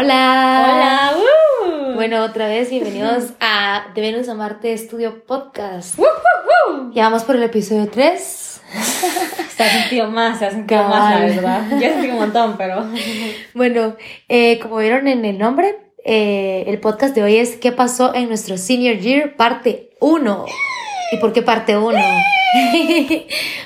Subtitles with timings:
[0.00, 0.62] Hola.
[0.62, 1.16] Hola.
[1.16, 1.94] Uh.
[1.94, 5.98] Bueno, otra vez bienvenidos a De Venus a Marte Estudio Podcast.
[5.98, 6.92] Uh, uh.
[6.92, 8.12] Ya vamos por el episodio 3.
[9.56, 11.62] Se ha sentido más, se ha sentido más, la verdad.
[11.72, 12.86] Yo sentí un montón, pero.
[13.54, 13.96] Bueno,
[14.28, 18.28] eh, como vieron en el nombre, eh, el podcast de hoy es ¿Qué pasó en
[18.28, 19.34] nuestro Senior Year?
[19.34, 20.46] Parte 1.
[21.10, 21.98] ¿Y por qué parte 1?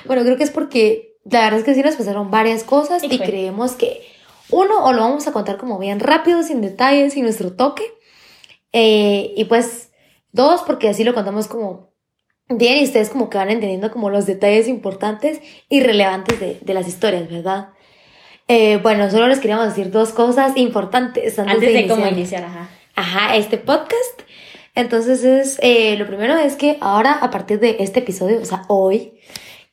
[0.06, 3.18] bueno, creo que es porque la verdad es que sí nos pasaron varias cosas y
[3.18, 4.11] creemos que
[4.52, 7.82] uno o lo vamos a contar como bien rápido, sin detalles, sin nuestro toque.
[8.72, 9.90] Eh, y pues
[10.30, 11.92] dos, porque así lo contamos como
[12.48, 16.74] bien y ustedes como que van entendiendo como los detalles importantes y relevantes de, de
[16.74, 17.70] las historias, ¿verdad?
[18.48, 22.42] Eh, bueno, solo les queríamos decir dos cosas importantes antes, Antes de cómo iniciar.
[22.42, 22.68] iniciar, ajá.
[22.94, 24.22] Ajá, este podcast.
[24.74, 28.62] Entonces, es, eh, lo primero es que ahora, a partir de este episodio, o sea,
[28.68, 29.14] hoy,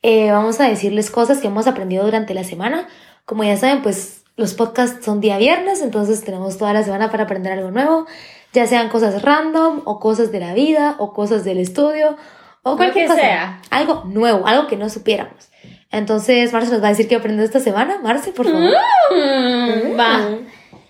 [0.02, 2.88] eh, vamos a decirles cosas que hemos aprendido durante la semana.
[3.24, 7.24] Como ya saben, pues los podcasts son día viernes, entonces tenemos toda la semana para
[7.24, 8.06] aprender algo nuevo,
[8.54, 12.16] ya sean cosas random o cosas de la vida o cosas del estudio
[12.62, 13.20] o cualquier que cosa.
[13.20, 13.62] sea.
[13.70, 15.50] Algo nuevo, algo que no supiéramos.
[15.92, 17.98] Entonces, Marce nos va a decir qué aprendió esta semana.
[18.02, 18.70] Marce, por favor.
[19.10, 20.20] Mm, Va.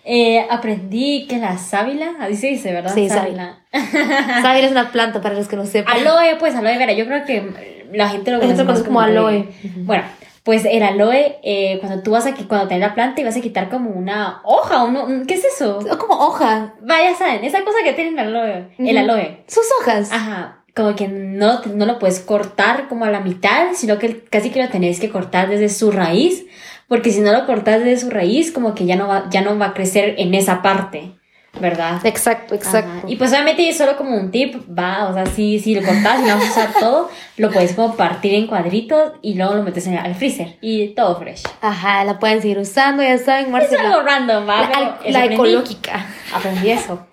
[0.05, 2.95] Eh, aprendí que la sábila, así se dice, ¿verdad?
[2.95, 3.61] Sí, sábila.
[3.73, 5.97] Sábila es una planta para los que no sepan.
[5.97, 6.93] Aloe, pues aloe vera.
[6.93, 9.49] Yo creo que la gente lo lo conoce más como aloe.
[9.79, 10.05] Bueno,
[10.43, 13.41] pues el aloe, eh, cuando tú vas a cuando tenés la planta y vas a
[13.41, 15.79] quitar como una hoja, uno, un- ¿qué es eso?
[15.79, 16.75] O como hoja.
[16.81, 19.45] Vaya, saben, esa cosa que tiene el aloe, el aloe.
[19.47, 20.11] Sus hojas.
[20.13, 24.51] Ajá, como que no, no lo puedes cortar como a la mitad, sino que casi
[24.51, 26.47] que lo tenés que cortar desde su raíz,
[26.89, 29.59] porque si no lo cortas desde su raíz, como que ya no va, ya no
[29.59, 31.13] va a crecer en esa parte,
[31.59, 32.01] ¿verdad?
[32.05, 32.91] Exacto, exacto.
[32.99, 33.07] Ajá.
[33.09, 36.21] Y pues obviamente es solo como un tip, va, o sea, si, si lo cortas
[36.21, 39.63] y no vas a usar todo, lo puedes como partir en cuadritos y luego lo
[39.65, 41.43] metes en el, al freezer y todo fresh.
[41.61, 43.77] Ajá, la pueden seguir usando, ya saben, Es Marce.
[43.77, 46.07] algo La, random, va, la- pero la ecológica.
[46.33, 47.07] Aprendí eso.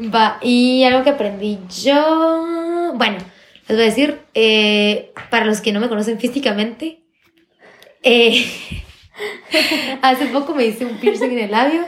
[0.00, 2.92] Va, y algo que aprendí yo.
[2.94, 3.18] Bueno,
[3.68, 7.02] les voy a decir, eh, para los que no me conocen físicamente,
[8.02, 8.46] eh,
[10.02, 11.82] hace poco me hice un piercing en el labio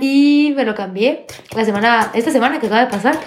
[0.00, 1.26] y me lo cambié.
[1.54, 3.18] La semana, esta semana que acaba de pasar.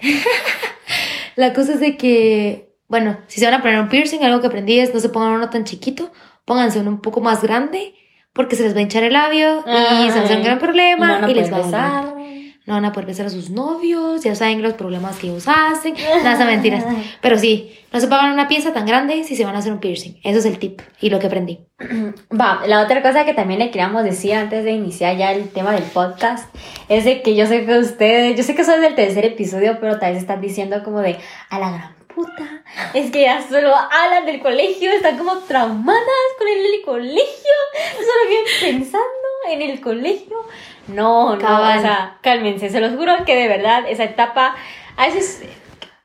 [1.36, 4.48] La cosa es de que, bueno, si se van a poner un piercing, algo que
[4.48, 6.10] aprendí es no se pongan uno tan chiquito,
[6.44, 7.94] pónganse uno un poco más grande,
[8.32, 10.58] porque se les va a hinchar el labio y se va a hacer un gran
[10.58, 12.17] problema No, no y les va a besar.
[12.68, 15.94] No van a poder besar a sus novios, ya saben los problemas que ellos hacen,
[16.22, 16.84] nada de mentiras.
[17.22, 19.78] Pero sí, no se pagan una pieza tan grande si se van a hacer un
[19.78, 20.20] piercing.
[20.22, 21.60] Eso es el tip y lo que aprendí.
[22.30, 25.72] Va, la otra cosa que también le queríamos decir antes de iniciar ya el tema
[25.72, 26.54] del podcast
[26.90, 29.98] es de que yo sé que ustedes, yo sé que soy del tercer episodio, pero
[29.98, 31.16] tal vez están diciendo como de
[31.48, 36.02] a la gran puta, es que ya solo hablan del colegio, están como traumadas
[36.36, 37.54] con el colegio,
[37.94, 40.44] solo viven pensando en el colegio.
[40.88, 41.78] No, no, Cabal.
[41.78, 44.54] o sea, cálmense, se los juro que de verdad esa etapa,
[44.96, 45.42] a veces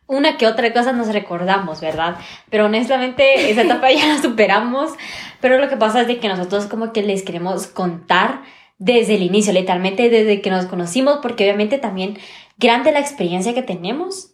[0.07, 2.15] una que otra cosa nos recordamos, ¿verdad?
[2.49, 4.91] Pero honestamente esa etapa ya la superamos.
[5.39, 8.41] Pero lo que pasa es de que nosotros como que les queremos contar
[8.77, 12.17] desde el inicio, literalmente desde que nos conocimos, porque obviamente también
[12.57, 14.29] grande la experiencia que tenemos.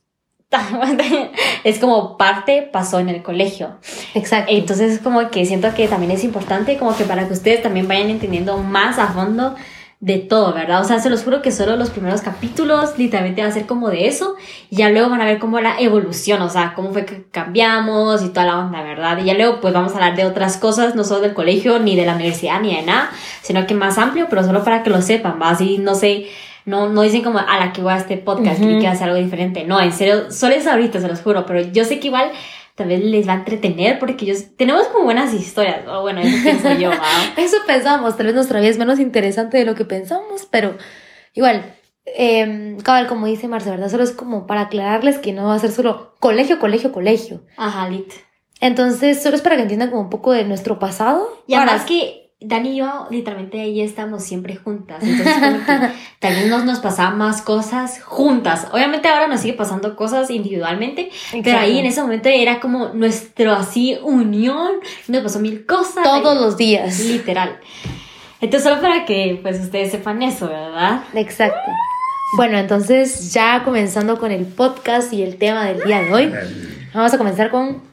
[1.63, 3.77] Es como parte pasó en el colegio.
[4.15, 4.51] Exacto.
[4.51, 8.09] Entonces como que siento que también es importante como que para que ustedes también vayan
[8.09, 9.55] entendiendo más a fondo
[10.01, 10.81] de todo, ¿verdad?
[10.81, 13.89] O sea, se los juro que solo los primeros capítulos literalmente va a ser como
[13.89, 14.35] de eso
[14.69, 18.23] y ya luego van a ver como la evolución, o sea, cómo fue que cambiamos
[18.23, 19.17] y toda la onda, ¿verdad?
[19.21, 21.97] Y ya luego pues vamos a hablar de otras cosas, no solo del colegio, ni
[21.97, 23.11] de la universidad, ni de nada,
[23.41, 25.49] sino que más amplio, pero solo para que lo sepan, ¿va?
[25.49, 26.27] Así, no sé,
[26.63, 28.79] no, no dicen como a la que voy a este podcast, Ujú.
[28.79, 29.65] que hacer algo diferente.
[29.65, 32.31] No, en serio, solo es ahorita, se los juro, pero yo sé que igual
[32.79, 36.35] tal vez les va a entretener porque ellos tenemos como buenas historias, o bueno, eso
[36.41, 36.89] pienso yo.
[37.37, 40.75] Eso pensamos, tal vez nuestra vida es menos interesante de lo que pensamos, pero
[41.35, 41.75] igual,
[42.05, 43.89] eh, cabal, como dice Marce, ¿verdad?
[43.89, 47.43] Solo es como para aclararles que no va a ser solo colegio, colegio, colegio.
[47.57, 48.11] Ajá, lit.
[48.61, 51.27] Entonces, solo es para que entiendan como un poco de nuestro pasado.
[51.47, 55.03] Y Para- además que Dani y yo, literalmente ahí estamos siempre juntas.
[55.03, 55.89] Entonces, como que
[56.19, 58.67] tal vez nos, nos pasaban más cosas juntas.
[58.71, 61.11] Obviamente ahora nos sigue pasando cosas individualmente,
[61.43, 64.71] pero ahí en ese momento era como nuestro así unión.
[65.09, 66.03] Nos pasó mil cosas.
[66.03, 66.99] Todos Ahí- los días.
[67.01, 67.59] Literal.
[68.41, 71.03] Entonces, solo para que pues ustedes sepan eso, ¿verdad?
[71.13, 71.59] Exacto.
[72.37, 76.33] Bueno, entonces ya comenzando con el podcast y el tema del día de hoy,
[76.93, 77.88] vamos a comenzar con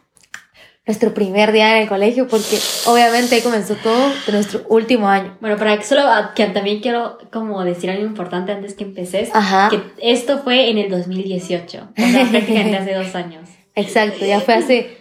[0.87, 5.37] nuestro primer día en el colegio, porque obviamente ahí comenzó todo de nuestro último año.
[5.41, 6.03] Bueno, para que solo
[6.35, 9.69] que también quiero como decir algo importante antes que empeces, Ajá.
[9.69, 13.49] que esto fue en el 2018, o sea, prácticamente hace dos años.
[13.75, 14.97] Exacto, ya fue hace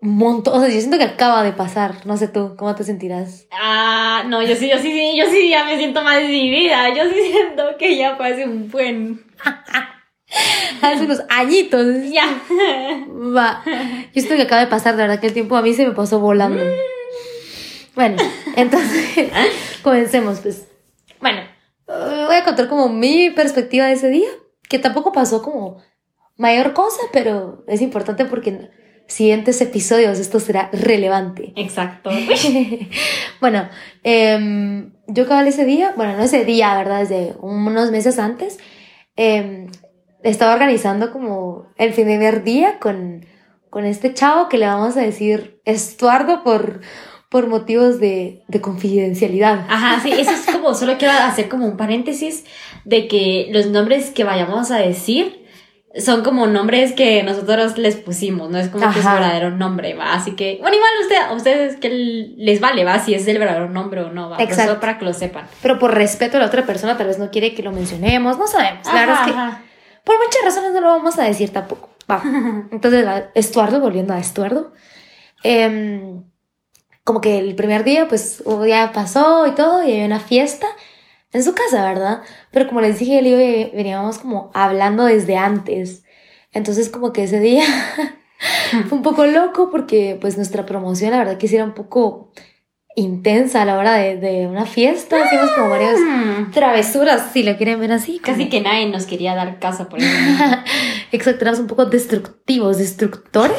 [0.00, 0.54] un montón.
[0.54, 2.06] O sea, yo siento que acaba de pasar.
[2.06, 3.46] No sé tú, ¿cómo te sentirás?
[3.50, 6.94] Ah, no, yo sí, yo sí, sí, yo sí ya me siento más decidida.
[6.94, 9.24] Yo sí siento que ya fue hace un buen.
[10.82, 11.86] Hace unos añitos.
[12.10, 12.42] Ya.
[13.36, 13.62] Va.
[13.64, 15.94] Yo siento que acaba de pasar, de verdad que el tiempo a mí se me
[15.94, 16.62] pasó volando.
[17.94, 18.16] Bueno,
[18.56, 19.30] entonces,
[19.82, 20.68] comencemos, pues.
[21.20, 21.40] Bueno,
[21.88, 24.28] eh, voy a contar como mi perspectiva de ese día,
[24.68, 25.82] que tampoco pasó como
[26.36, 28.70] mayor cosa, pero es importante porque en
[29.08, 31.52] siguientes episodios esto será relevante.
[31.56, 32.10] Exacto.
[33.40, 33.68] bueno,
[34.04, 37.00] em, yo cabal ese día, bueno, no ese día, ¿verdad?
[37.00, 38.58] Desde unos meses antes,
[39.16, 39.66] em,
[40.30, 43.26] estaba organizando como el primer día con,
[43.70, 46.80] con este chavo que le vamos a decir Estuardo por,
[47.28, 49.66] por motivos de, de confidencialidad.
[49.68, 52.44] Ajá, sí, eso es como, solo quiero hacer como un paréntesis
[52.84, 55.46] de que los nombres que vayamos a decir
[55.96, 59.14] son como nombres que nosotros les pusimos, no es como que es Ajá.
[59.14, 60.12] verdadero nombre, va.
[60.12, 61.88] Así que, bueno, igual usted, a ustedes que
[62.36, 64.36] les vale, va, si es el verdadero nombre o no, va.
[64.36, 64.70] Pero Exacto.
[64.72, 65.46] solo para que lo sepan.
[65.62, 68.46] Pero por respeto a la otra persona, tal vez no quiere que lo mencionemos, no
[68.46, 68.86] sabemos.
[68.86, 69.62] La verdad es que Ajá,
[70.04, 71.90] por muchas razones no lo vamos a decir tampoco.
[72.10, 72.22] Va.
[72.70, 74.72] Entonces, Estuardo, volviendo a Estuardo,
[75.42, 76.24] em,
[77.04, 80.66] como que el primer día, pues ya pasó y todo, y había una fiesta
[81.32, 82.22] en su casa, ¿verdad?
[82.50, 86.04] Pero como les dije, él eh, veníamos como hablando desde antes.
[86.52, 87.64] Entonces, como que ese día
[88.88, 92.30] fue un poco loco porque, pues, nuestra promoción, la verdad que sí era un poco
[92.98, 95.24] intensa a la hora de, de una fiesta.
[95.24, 98.18] Hicimos como varias Mm, travesuras, si lo quieren ver así.
[98.18, 100.08] como- Casi que nadie nos quería dar casa por eso.
[101.12, 103.56] Exacto, éramos un poco destructivos, destructores.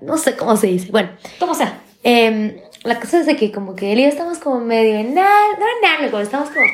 [0.00, 0.90] No sé cómo se dice.
[0.90, 1.80] Bueno, Como sea.
[2.02, 5.14] em, la cosa es de que como que él y yo estamos como medio en
[5.14, 5.64] nada, no
[5.98, 6.66] en algo, estamos como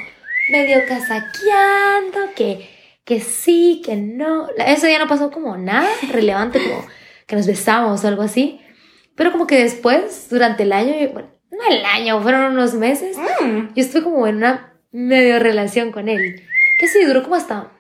[0.51, 2.69] medio casaqueando, que,
[3.05, 4.49] que sí, que no.
[4.59, 6.85] Ese día no pasó como nada relevante, como
[7.27, 8.61] que nos besamos o algo así.
[9.15, 13.75] Pero como que después, durante el año, bueno, no el año, fueron unos meses, Mm,
[13.75, 16.43] yo estuve como en una medio relación con él.
[16.79, 17.71] Que sí, duró como hasta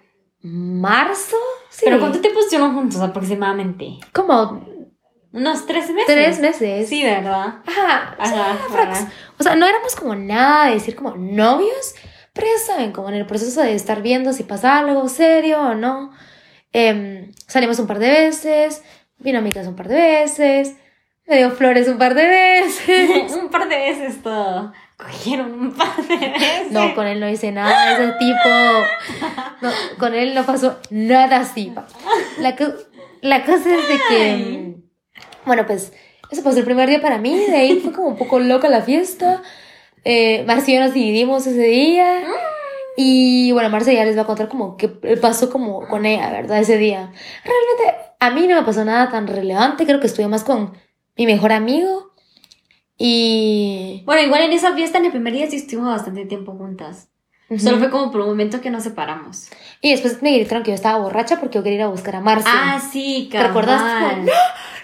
[0.43, 1.37] marzo.
[1.71, 1.83] Sí.
[1.85, 3.99] Pero ¿cuánto tiempo estuvieron juntos aproximadamente?
[4.13, 4.65] Como
[5.33, 6.07] Unos tres meses.
[6.07, 6.89] tres meses.
[6.89, 7.61] Sí, ¿verdad?
[7.67, 8.17] Ajá.
[8.19, 9.11] Ajá.
[9.39, 11.95] O sea, no éramos como nada de decir como novios,
[12.33, 15.75] pero ya saben, como en el proceso de estar viendo si pasa algo serio o
[15.75, 16.11] no.
[16.73, 18.83] Em, salimos un par de veces,
[19.19, 20.77] vino a mi casa un par de veces,
[21.27, 23.33] me dio flores un par de veces.
[23.41, 24.73] un par de veces todo.
[24.97, 26.71] Cogieron un par de veces.
[26.73, 28.49] No, con él no hice nada de ese tipo.
[29.63, 31.73] No, con él no pasó nada así.
[32.39, 32.75] La, co-
[33.23, 34.83] la cosa es de que, mm,
[35.47, 35.93] bueno, pues
[36.31, 37.39] eso pasó el primer día para mí.
[37.39, 39.43] De ahí fue como un poco loca la fiesta.
[40.05, 42.23] Eh, Marcia y yo nos dividimos ese día.
[42.97, 46.59] Y bueno, Marcia ya les va a contar como qué pasó como con ella, ¿verdad?
[46.59, 47.13] Ese día.
[47.45, 49.87] Realmente a mí no me pasó nada tan relevante.
[49.87, 50.77] Creo que estuve más con
[51.21, 52.13] mi mejor amigo.
[52.97, 54.03] Y...
[54.07, 57.09] Bueno, igual en esa fiesta en el primer día sí estuvimos bastante tiempo juntas.
[57.59, 59.49] Solo fue como por un momento que nos separamos.
[59.83, 62.21] Y después me gritaron que yo estaba borracha porque yo quería ir a buscar a
[62.21, 62.49] Marce.
[62.49, 63.83] Ah, sí, ¿Te recuerdas?
[63.83, 64.11] cabal.
[64.11, 64.33] Como, no,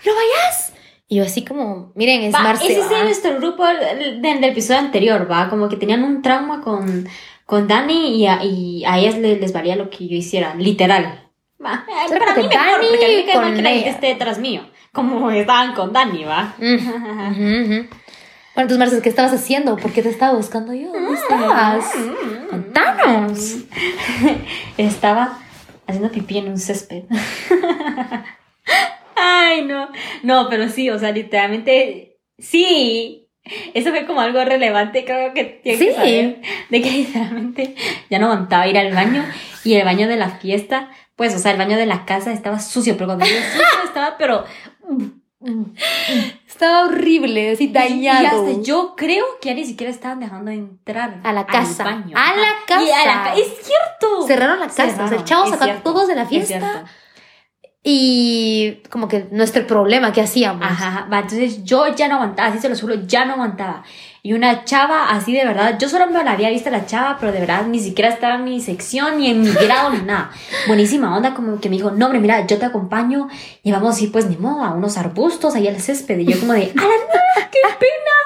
[0.04, 0.72] no vayas.
[1.08, 2.66] Y yo así como, miren, es Va, Marce.
[2.66, 3.04] ese es va.
[3.04, 7.08] nuestro grupo del, del episodio anterior, va, como que tenían un trauma con,
[7.46, 11.30] con Dani y a, y a ellas les, les valía lo que yo hiciera, literal.
[11.64, 14.62] Va, para mí mejor, porque a mí me con que la gente esté detrás mío,
[14.96, 16.54] como estaban con Dani, va.
[16.58, 17.88] Mm.
[18.54, 19.76] Bueno, entonces, Marce, ¿qué estabas haciendo?
[19.76, 20.90] ¿Por qué te estaba buscando yo?
[20.90, 21.84] ¿Dónde estabas?
[22.50, 23.58] Contanos.
[24.78, 25.38] Estaba
[25.86, 27.02] haciendo pipí en un césped.
[29.14, 29.88] Ay, no.
[30.22, 33.28] No, pero sí, o sea, literalmente, sí.
[33.74, 35.94] Eso fue como algo relevante, creo que tiene que Sí.
[35.94, 36.40] saber.
[36.70, 37.74] De que literalmente
[38.10, 39.24] ya no aguantaba ir al baño.
[39.64, 42.58] Y el baño de la fiesta, pues, o sea, el baño de la casa estaba
[42.58, 44.44] sucio, pero cuando digo sucio estaba, pero.
[46.46, 48.46] Estaba horrible, así Y dañado.
[48.48, 51.84] hasta yo creo que ya ni siquiera estaban dejando entrar A la al casa.
[51.84, 52.16] baño.
[52.16, 52.82] A la Ajá.
[52.82, 53.24] Y a la casa.
[53.24, 54.26] ca- Es cierto.
[54.26, 54.82] Cerraron la casa.
[54.84, 56.84] o sea, el Cerraron, chavo sacó a todos de la es fiesta.
[57.88, 60.64] Y como que nuestro problema, ¿qué hacíamos?
[60.66, 63.84] Ajá, entonces yo ya no aguantaba, así se lo juro, ya no aguantaba.
[64.26, 67.30] Y una chava así de verdad, yo solo me la había visto la chava, pero
[67.30, 70.32] de verdad ni siquiera estaba en mi sección, ni en mi grado, ni nada.
[70.66, 73.28] Buenísima onda, como que me dijo, no, hombre, mira, yo te acompaño
[73.62, 76.18] y vamos ir pues ni modo a unos arbustos ahí al césped.
[76.18, 78.16] Y yo como de, ¡a qué pena!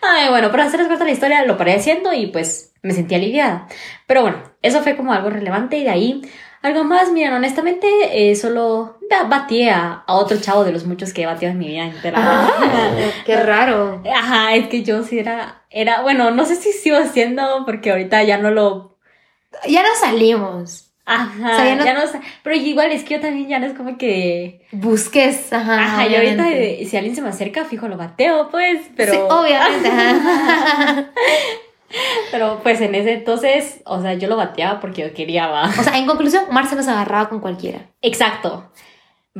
[0.00, 3.68] Ay, bueno, para hacerles corta la historia, lo paré haciendo y pues me sentí aliviada.
[4.06, 6.22] Pero bueno, eso fue como algo relevante y de ahí...
[6.62, 11.12] Algo más, miren, honestamente, eh, solo ba- batí a, a otro chavo de los muchos
[11.14, 12.18] que he batido en mi vida entera.
[12.20, 12.50] Ah,
[13.26, 14.02] qué raro.
[14.14, 18.22] Ajá, es que yo sí era, era, bueno, no sé si sigo haciendo porque ahorita
[18.24, 18.98] ya no lo...
[19.66, 20.86] Ya no salimos.
[21.06, 22.00] Ajá, O sea, ya no- ya no.
[22.44, 24.64] Pero igual es que yo también ya no es como que.
[24.70, 25.82] Busques, ajá.
[25.82, 26.44] Ajá, y ahorita
[26.88, 28.80] si alguien se me acerca, fijo, lo bateo, pues.
[28.96, 29.12] Pero.
[29.14, 31.10] Sí, obviamente, ajá.
[32.30, 35.66] Pero pues en ese entonces, o sea, yo lo bateaba porque yo quería, va.
[35.66, 37.90] O sea, en conclusión, Marce nos agarraba con cualquiera.
[38.02, 38.70] Exacto.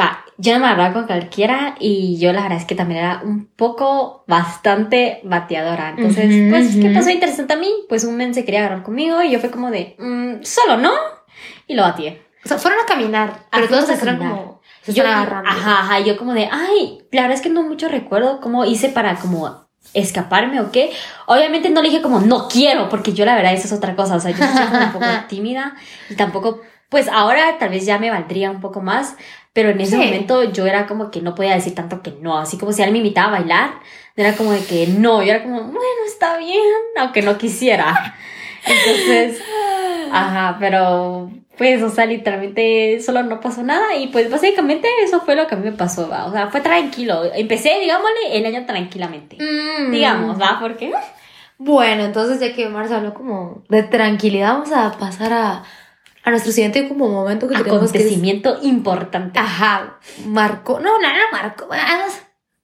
[0.00, 3.20] Va, yo no me hablaba con cualquiera y yo la verdad es que también era
[3.24, 5.90] un poco bastante bateadora.
[5.96, 7.68] Entonces, pues, ¿qué pasó interesante a mí?
[7.88, 10.92] Pues un men se quería agarrar conmigo y yo fue como de, mm, solo no,
[11.66, 12.22] y lo bateé.
[12.44, 14.30] O sea, fueron a caminar, pero fuimos todos se caminar.
[14.30, 14.60] como...
[14.82, 15.50] Se Yo, agarrando.
[15.50, 18.88] ajá, ajá, yo como de, ay, la verdad es que no mucho recuerdo cómo hice
[18.88, 20.92] para como escaparme o qué.
[21.26, 24.16] Obviamente no le dije como, no quiero, porque yo la verdad esa es otra cosa,
[24.16, 25.74] o sea, yo soy como un poco tímida
[26.08, 29.14] y tampoco, pues ahora tal vez ya me valdría un poco más,
[29.52, 30.04] pero en ese Sí.
[30.04, 33.02] momento yo era como que no podía decir tanto que no, así como si alguien
[33.02, 33.70] me invitaba a bailar,
[34.16, 36.60] era como de que no, yo era como, bueno, está bien,
[36.98, 38.14] aunque no quisiera.
[38.66, 39.40] Entonces,
[40.12, 45.36] ajá, pero pues, o sea, literalmente solo no pasó nada y pues básicamente eso fue
[45.36, 46.26] lo que a mí me pasó, ¿va?
[46.26, 47.22] O sea, fue tranquilo.
[47.34, 49.36] Empecé, digámosle, el año tranquilamente.
[49.36, 49.90] Mm.
[49.90, 50.58] Digamos, ¿va?
[50.60, 50.92] Porque
[51.58, 55.64] Bueno, entonces ya que Marce habló como de tranquilidad, vamos a pasar a,
[56.24, 59.38] a nuestro siguiente como momento que creemos que acontecimiento importante.
[59.38, 60.80] Ajá, marcó...
[60.80, 61.68] No, no, no marcó.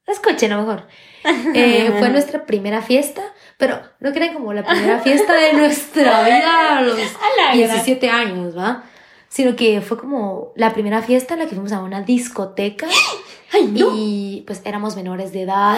[0.07, 0.87] Escuchen a lo mejor.
[1.55, 3.21] Eh, fue nuestra primera fiesta,
[3.57, 8.09] pero no crean como la primera fiesta de nuestra vida a los A la 17
[8.11, 8.83] años, ¿va?
[9.29, 12.87] Sino que fue como la primera fiesta en la que fuimos a una discoteca
[13.53, 13.91] ¡Ay, no!
[13.95, 15.77] y pues éramos menores de edad.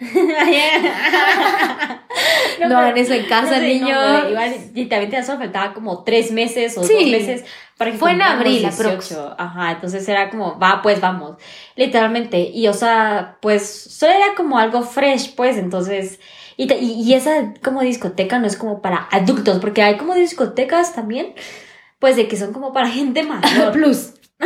[2.60, 3.90] No, No hagan eso en casa, no sé, niños.
[3.90, 6.94] no, igual, literalmente solo faltaba como tres meses o Sí.
[6.94, 7.44] dos meses
[7.76, 9.34] para que Fue en abril, 18.
[9.38, 11.36] Ajá, entonces era como, va, pues vamos.
[11.74, 12.38] Literalmente.
[12.40, 16.18] Y o sea, pues solo era como algo fresh, pues entonces.
[16.56, 20.14] Y, te- y, y esa como discoteca no es como para adultos, porque hay como
[20.14, 21.34] discotecas también,
[21.98, 23.72] pues de que son como para gente mayor.
[23.72, 24.14] Plus.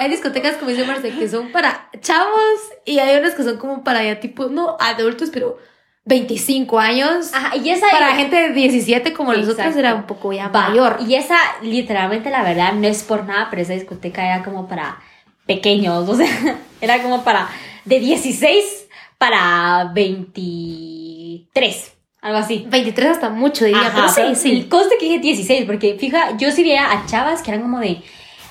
[0.00, 3.84] hay discotecas, como dice Marce, que son para chavos y hay unas que son como
[3.84, 5.58] para ya tipo, no adultos, pero
[6.04, 7.32] 25 años.
[7.32, 9.78] Ajá, y esa Para gente de 17 como nosotros Exacto.
[9.78, 10.98] era un poco ya mayor.
[11.06, 14.98] Y esa, literalmente, la verdad, no es por nada, pero esa discoteca era como para
[15.46, 17.48] pequeños, o sea, era como para
[17.84, 18.86] de 16
[19.18, 22.64] para 23, algo así.
[22.68, 24.50] 23 hasta mucho diría, Ajá, pero sí, sí.
[24.52, 27.80] El coste que dije 16, porque fija, yo sí veía a chavas que eran como
[27.80, 27.98] de,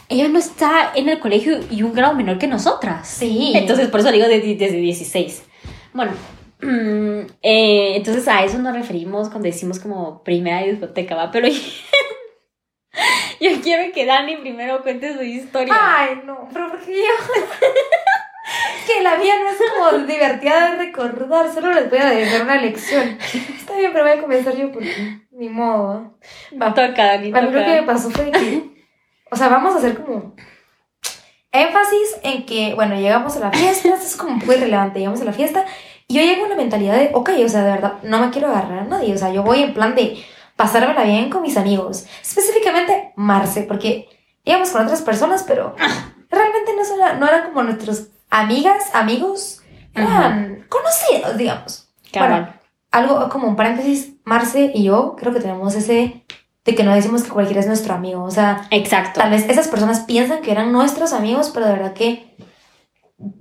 [0.10, 3.08] ella no está en el colegio y un grado menor que nosotras.
[3.08, 3.52] Sí.
[3.56, 5.44] Entonces, por eso digo de- desde 16.
[5.94, 6.12] Bueno,
[6.62, 11.32] mm, eh, entonces a eso nos referimos cuando decimos como primera discoteca, ¿va?
[11.32, 11.48] Pero
[13.56, 15.74] yo quiero que Dani primero cuente su historia.
[15.78, 17.34] Ay, no, pero porque yo.
[18.88, 22.62] que la mía no es como divertida de recordar, solo les voy a dejar una
[22.62, 23.18] lección.
[23.58, 26.18] Está bien, pero voy a comenzar yo porque ni modo.
[26.62, 26.74] Va.
[26.74, 28.64] Toca, Dani, A mí lo que me pasó fue que.
[29.30, 30.36] O sea, vamos a hacer como.
[31.52, 35.26] Énfasis en que, bueno, llegamos a la fiesta, esto es como muy relevante, llegamos a
[35.26, 35.66] la fiesta
[36.08, 38.48] y yo llego con la mentalidad de, ok, o sea, de verdad, no me quiero
[38.48, 40.18] agarrar a nadie, o sea, yo voy en plan de
[40.56, 44.08] pasármela bien con mis amigos, específicamente Marce, porque
[44.44, 45.76] íbamos con otras personas, pero
[46.30, 49.62] realmente no, son- no eran como nuestros amigas, amigos,
[49.96, 51.90] eran conocidos, digamos.
[52.12, 52.30] Cabal.
[52.32, 52.54] Bueno,
[52.92, 56.26] algo como un paréntesis, Marce y yo creo que tenemos ese
[56.66, 58.24] de que no decimos que cualquiera es nuestro amigo.
[58.24, 59.20] O sea, Exacto.
[59.20, 62.36] tal vez esas personas piensan que eran nuestros amigos, pero de verdad que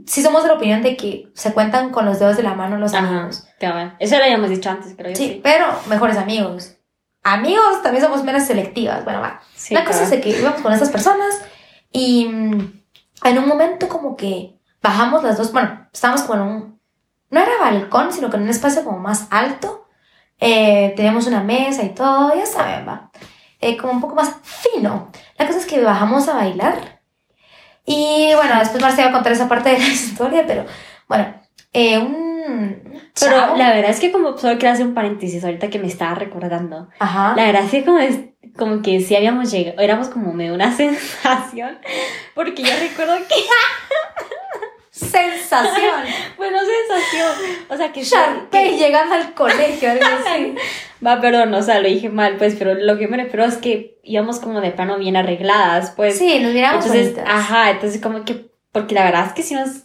[0.06, 2.78] sí somos de la opinión de que se cuentan con los dedos de la mano
[2.78, 3.46] los Ajá, amigos.
[3.60, 3.96] cabal.
[3.98, 5.16] Eso lo habíamos dicho antes, creo yo.
[5.16, 6.76] Sí, pero mejores amigos.
[7.22, 9.04] Amigos también somos menos selectivas.
[9.04, 9.40] Bueno, va.
[9.54, 10.04] Sí, la cosa cabal.
[10.04, 11.42] es de que íbamos con esas personas
[11.92, 12.82] y mm,
[13.24, 16.80] en un momento como que bajamos las dos, bueno, estábamos como en un,
[17.30, 19.88] no era balcón, sino en un espacio como más alto.
[20.40, 23.10] Eh, teníamos una mesa y todo, ya saben, va.
[23.60, 25.10] Eh, como un poco más fino.
[25.38, 27.02] La cosa es que bajamos a bailar
[27.84, 30.66] y bueno, después Marcia va a contar esa parte de la historia, pero
[31.08, 31.34] bueno,
[31.72, 32.31] eh, un...
[33.20, 35.86] Pero chavo- la verdad es que como solo quiero hacer un paréntesis ahorita que me
[35.86, 36.88] estaba recordando.
[36.98, 37.34] Ajá.
[37.36, 38.18] La verdad es que como, es,
[38.56, 41.78] como que sí habíamos llegado, éramos como medio una sensación,
[42.34, 43.34] porque yo recuerdo que,
[44.90, 46.02] Sensación.
[46.36, 48.02] bueno, sensación, o sea que...
[48.02, 50.54] Sharpay que- llegando al colegio, algo así.
[51.04, 53.98] Va, perdón, o sea, lo dije mal, pues, pero lo que me refiero es que
[54.02, 56.18] íbamos como de plano bien arregladas, pues.
[56.18, 57.34] Sí, nos miramos entonces, bonitas.
[57.34, 59.84] ajá, entonces como que, porque la verdad es que sí nos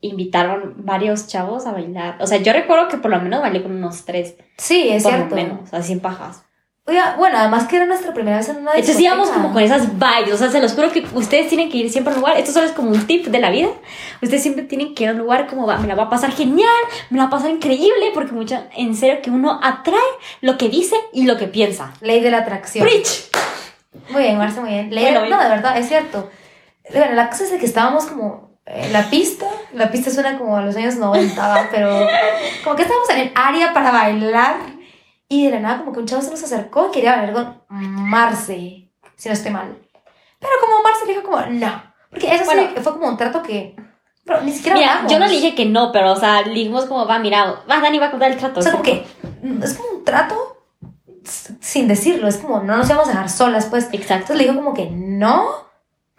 [0.00, 2.16] invitaron varios chavos a bailar.
[2.20, 5.12] O sea, yo recuerdo que por lo menos bailé con unos tres, Sí, es por
[5.12, 5.34] cierto.
[5.36, 6.42] lo menos, así en pajas.
[6.86, 9.14] Oiga, bueno, además que era nuestra primera vez en una Entonces discoteca.
[9.14, 11.90] íbamos como con esas vibes, o sea, se los juro que ustedes tienen que ir
[11.90, 13.68] siempre a un lugar, esto solo es como un tip de la vida,
[14.22, 16.32] ustedes siempre tienen que ir a un lugar como, va, me la va a pasar
[16.32, 16.68] genial,
[17.10, 20.00] me la va a pasar increíble, porque mucha, en serio que uno atrae
[20.40, 21.92] lo que dice y lo que piensa.
[22.00, 22.84] Ley de la atracción.
[22.84, 23.28] Preach.
[24.10, 24.92] Muy bien, Marce, muy bien.
[24.92, 25.28] Ley Bueno, de-.
[25.28, 26.28] No, de verdad, es cierto.
[26.92, 28.49] Bueno, la cosa es de que estábamos como
[28.92, 29.46] la pista.
[29.72, 31.68] La pista suena como a los años 90, ¿va?
[31.70, 32.06] pero
[32.64, 34.56] como que estábamos en el área para bailar.
[35.28, 37.62] Y de la nada, como que un chavo se nos acercó y quería bailar con
[37.68, 39.78] Marce, si no estoy mal.
[40.40, 41.82] Pero como Marce le dijo, como no.
[42.10, 42.62] Porque eso Bueno.
[42.74, 43.76] sí fue como un trato que.
[44.24, 45.12] Pero ni siquiera Mira, hablamos.
[45.12, 47.80] yo no le dije que no, pero, o sea, le dijimos como, va, mira, va,
[47.80, 48.58] Dani va a contar el trato.
[48.58, 49.04] O sea, como que
[49.62, 50.34] es como un trato
[51.60, 52.26] sin decirlo.
[52.26, 53.84] Es como no nos íbamos a dejar solas, pues.
[53.92, 54.14] Exacto.
[54.32, 55.46] Entonces le digo como que no,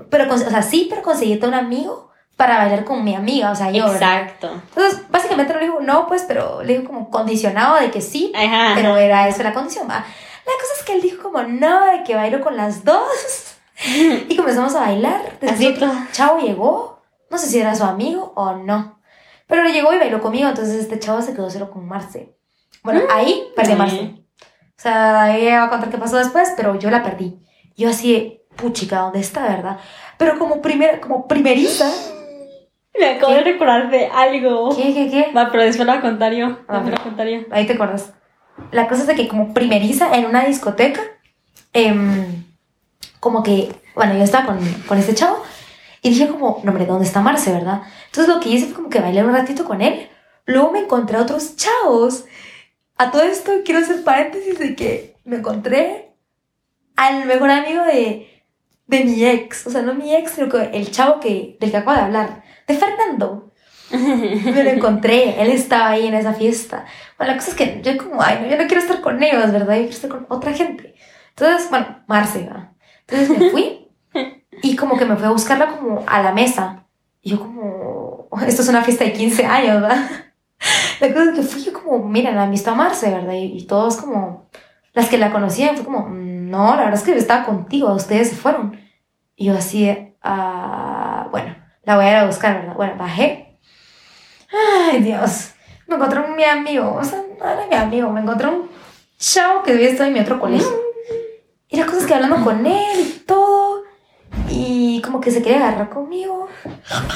[0.10, 2.11] pero, o sea, sí, pero conseguirte un amigo
[2.42, 3.86] para bailar con mi amiga, o sea, yo.
[3.86, 4.24] ¿verdad?
[4.24, 4.52] Exacto.
[4.70, 8.34] Entonces, básicamente no le digo no, pues, pero le digo como condicionado de que sí,
[8.36, 8.72] Ajá.
[8.74, 9.88] pero era eso la condición.
[9.88, 10.04] La
[10.44, 13.58] cosa es que él dijo como no, de que bailo con las dos.
[14.28, 15.22] Y comenzamos a bailar.
[15.24, 19.00] Después Así otro chavo llegó, no sé si era su amigo o no,
[19.46, 22.36] pero llegó y bailó conmigo, entonces este chavo se quedó solo con Marce.
[22.82, 24.16] Bueno, ahí perdí a Marce.
[24.42, 27.40] O sea, ella va a contar qué pasó después, pero yo la perdí.
[27.76, 29.80] Yo así puchica, ¿dónde está, verdad?
[30.18, 31.92] Pero como, primera, como primeriza.
[32.98, 34.76] Me acabo de recordar de algo.
[34.76, 35.32] ¿Qué, qué, qué?
[35.36, 36.58] Va, pero después lo voy a contar yo.
[36.68, 36.80] Ah.
[36.80, 37.40] Después lo voy a contar yo.
[37.52, 38.14] Ahí te acuerdas.
[38.72, 41.02] La cosa es de que como primeriza en una discoteca,
[41.74, 42.44] em,
[43.20, 45.42] como que, bueno, yo estaba con, con este chavo
[46.02, 47.82] y dije como, no, hombre, ¿dónde está Marce, verdad?
[48.08, 50.10] Entonces lo que hice fue como que bailé un ratito con él.
[50.46, 52.26] Luego me encontré a otros chavos.
[52.98, 56.14] A todo esto quiero hacer paréntesis de que me encontré
[56.96, 58.44] al mejor amigo de,
[58.88, 59.68] de mi ex.
[59.68, 62.41] O sea, no mi ex, sino que el chavo que, del que acabo de hablar.
[62.68, 63.52] De Fernando.
[63.92, 66.86] Me lo encontré, él estaba ahí en esa fiesta.
[67.18, 69.52] Bueno, la cosa es que yo como, ay, no, yo no quiero estar con ellos,
[69.52, 69.76] ¿verdad?
[69.76, 70.96] Yo quiero estar con otra gente.
[71.30, 72.74] Entonces, bueno, Marce, ¿va?
[73.08, 73.88] Entonces me fui
[74.64, 76.86] y como que me fui a buscarla como a la mesa.
[77.22, 80.10] Y yo como, esto es una fiesta de 15 años, ¿verdad?
[81.00, 83.34] La cosa es que fui yo como, miren, han visto a Marce, ¿verdad?
[83.34, 84.50] Y, y todos como,
[84.94, 88.30] las que la conocían, fue como, no, la verdad es que yo estaba contigo, ustedes
[88.30, 88.80] se fueron.
[89.36, 89.90] Y yo así,
[90.22, 91.01] ah,
[91.92, 92.76] la voy a ir a buscar, ¿verdad?
[92.76, 93.60] Bueno, bajé.
[94.50, 95.52] Ay, Dios.
[95.88, 98.70] Me encontré un mi amigo, o sea, no era mi amigo, me encontré un
[99.18, 100.72] chavo que había estado en mi otro colegio.
[101.68, 103.84] Y la cosa es que hablando con él y todo,
[104.50, 106.48] y como que se quería agarrar conmigo.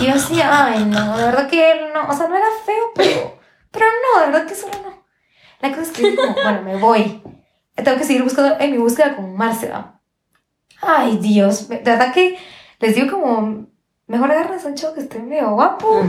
[0.02, 2.92] Y yo así, ay, no, de verdad que él no, o sea, no era feo,
[2.96, 3.40] pero,
[3.72, 5.06] pero no, de verdad que solo no.
[5.62, 7.24] La cosa es que como, bueno, me voy.
[7.76, 10.02] Tengo que seguir buscando en mi búsqueda con Marce, ¿va?
[10.82, 12.38] Ay, Dios, de verdad que
[12.80, 13.68] les digo como,
[14.08, 16.04] mejor agarras a un chavo que esté medio guapo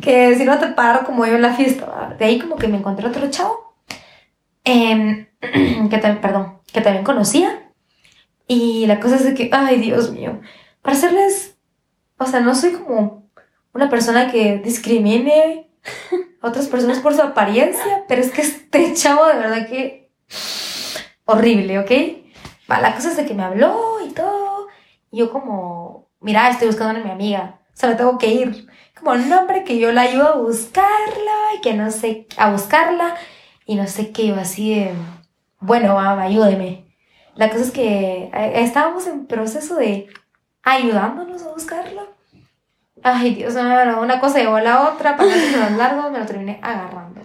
[0.00, 2.14] que si no te paro como yo en la fiesta.
[2.18, 3.74] De ahí como que me encontré otro chavo,
[4.64, 7.70] em, que también, perdón, que también conocía.
[8.46, 10.40] Y la cosa es que, ay Dios mío,
[10.82, 11.56] para serles,
[12.16, 13.28] o sea, no soy como
[13.74, 15.70] una persona que discrimine
[16.40, 20.10] a otras personas por su apariencia, pero es que este chavo de verdad que
[21.24, 21.90] horrible, ¿ok?
[22.70, 24.66] Va, la cosa es de que me habló y todo,
[25.10, 25.87] y yo como,
[26.20, 28.66] mira, estoy buscando a mi amiga, o sea, me tengo que ir
[28.98, 33.14] como el nombre que yo la ayudo a buscarla y que no sé, a buscarla
[33.66, 34.92] y no sé qué, yo así de,
[35.60, 36.84] bueno, mamá, ayúdeme.
[37.36, 40.08] La cosa es que eh, estábamos en proceso de
[40.64, 42.02] ayudándonos a buscarla.
[43.04, 46.18] Ay, Dios mío, una cosa llevó a la otra, para no hacerlo más largo, me
[46.18, 47.20] lo terminé agarrando.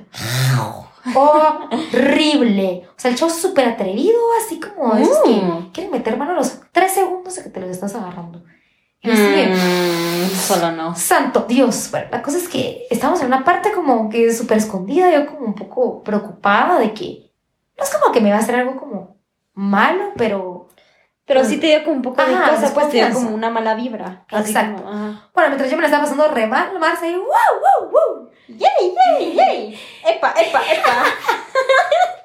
[1.15, 2.83] Horrible.
[2.89, 5.71] O sea, el show súper atrevido, así como de esos que Mm.
[5.71, 8.43] quieren meter mano a los tres segundos de que te los estás agarrando.
[9.03, 10.95] Y así de, Mm, solo no.
[10.95, 11.89] Santo Dios.
[11.91, 15.45] Bueno, la cosa es que estamos en una parte como que súper escondida, yo como
[15.45, 17.31] un poco preocupada de que
[17.77, 19.17] no es como que me va a hacer algo como
[19.53, 20.69] malo, pero
[21.25, 23.49] Pero sí te dio como un poco de Ajá, cosa, pues te dio como una
[23.49, 24.25] mala vibra.
[24.31, 24.83] Exacto.
[24.83, 25.29] como, ajá.
[25.33, 28.29] bueno, mientras yo me la estaba pasando re mal, Marce, y wow, wow, wow.
[28.47, 29.79] ¡Yay, yay, yay!
[30.15, 31.03] ¡Epa, epa, epa!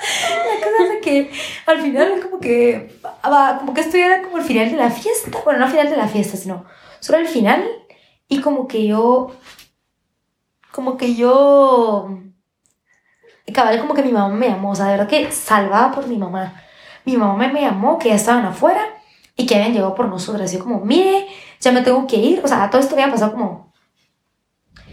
[0.00, 1.30] La cosa es que
[1.66, 5.30] al final como que, va, como que esto era como el final de la fiesta,
[5.44, 6.64] bueno, no al final de la fiesta, sino
[7.00, 7.64] solo el final,
[8.28, 9.32] y como que yo,
[10.72, 12.20] como que yo,
[13.52, 16.16] cabal, como que mi mamá me llamó, o sea, de verdad que salvada por mi
[16.16, 16.54] mamá.
[17.04, 18.82] Mi mamá me, llamó que ya estaban afuera
[19.36, 20.52] y que habían llegado por nosotras.
[20.52, 21.26] Yo como, mire,
[21.60, 22.40] ya me tengo que ir.
[22.44, 23.72] O sea, todo esto había pasado como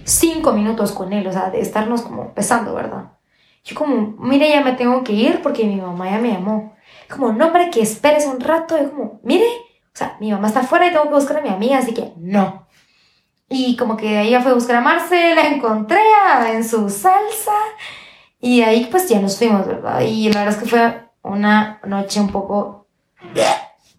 [0.04, 3.16] cinco minutos con él, o sea, de estarnos como besando, ¿verdad?
[3.67, 6.73] Yo como, mire, ya me tengo que ir porque mi mamá ya me llamó.
[7.10, 8.77] Como, no, para que esperes un rato.
[8.77, 11.49] Yo como, mire, o sea, mi mamá está afuera y tengo que buscar a mi
[11.49, 12.65] amiga, así que no.
[13.49, 15.99] Y como que ella fue a buscar a Marce, la encontré
[16.53, 17.51] en su salsa.
[18.39, 19.99] Y ahí pues ya nos fuimos, ¿verdad?
[19.99, 22.88] Y la verdad es que fue una noche un poco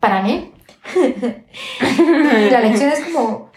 [0.00, 0.54] para mí.
[0.96, 3.50] y la lección es como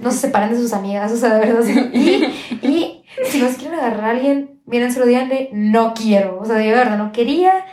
[0.00, 1.90] no se separen de sus amigas, o sea, de verdad.
[1.92, 2.24] Y,
[2.62, 2.71] y
[3.32, 6.38] si los quieren agarrar a alguien, miren, se lo díganle, no quiero.
[6.40, 7.64] O sea, de verdad no quería.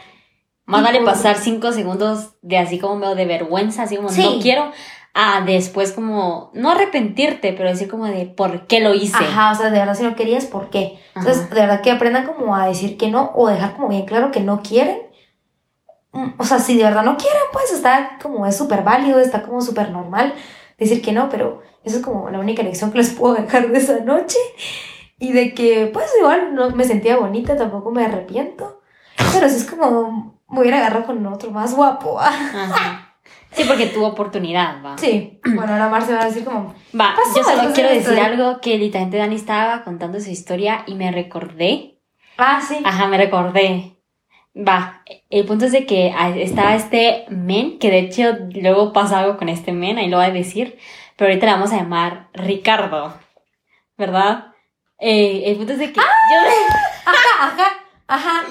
[0.65, 4.22] Más vale pasar cinco segundos de así como medio de vergüenza, así como Sí.
[4.24, 4.72] no quiero,
[5.15, 9.17] a después como, no arrepentirte, pero decir como de por qué lo hice.
[9.17, 11.00] Ajá, o sea, de verdad, si no querías, ¿por qué?
[11.15, 11.56] Entonces, Ajá.
[11.56, 14.41] de verdad que aprendan como a decir que no o dejar como bien claro que
[14.41, 15.00] no quieren.
[16.12, 19.41] Mm, O sea, si de verdad no quieren, pues está como es súper válido, está
[19.41, 20.34] como súper normal
[20.78, 23.78] decir que no, pero eso es como la única lección que les puedo dejar de
[23.80, 24.38] esa noche.
[25.19, 28.82] Y de que, pues igual no me sentía bonita, tampoco me arrepiento.
[29.34, 32.17] Pero sí es como, me hubiera agarrado con otro más guapo.
[32.19, 32.32] ah.
[32.53, 33.05] Ajá.
[33.51, 34.97] Sí, porque tuvo oportunidad, va.
[34.97, 38.62] Sí, bueno, ahora Mar se va a decir como, Va, yo solo quiero decir algo
[38.62, 41.99] que literalmente Dani estaba contando su historia y me recordé.
[42.38, 42.77] ah, sí.
[42.86, 43.95] Ajá, me recordé.
[44.55, 49.38] Va, el punto es de que estaba este men, que de hecho luego pasa algo
[49.38, 50.77] con este men, ahí lo voy a decir,
[51.15, 53.13] pero ahorita le vamos a llamar Ricardo,
[53.97, 54.48] ¿verdad?
[54.99, 56.03] Eh, el punto es de que yo...
[57.05, 57.67] Ajá, ajá,
[58.07, 58.43] ajá.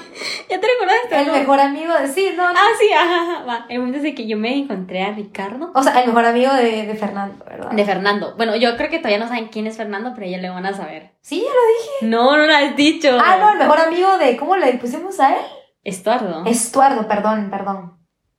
[0.49, 1.19] ¿Ya te recordaste?
[1.21, 1.33] El no?
[1.33, 2.59] mejor amigo de sí, no, no.
[2.59, 3.65] Ah, sí, ajá, ajá, va.
[3.69, 5.71] El punto es de que yo me encontré a Ricardo.
[5.75, 7.71] O sea, el mejor amigo de, de Fernando, ¿verdad?
[7.71, 8.35] De Fernando.
[8.35, 10.73] Bueno, yo creo que todavía no saben quién es Fernando, pero ya le van a
[10.73, 11.13] saber.
[11.21, 11.91] Sí, ya lo dije.
[12.07, 13.17] No, no lo has dicho.
[13.23, 14.35] Ah, no, el mejor amigo de.
[14.35, 15.45] ¿Cómo le pusimos a él?
[15.83, 16.45] Estuardo.
[16.45, 17.97] Estuardo, perdón, perdón.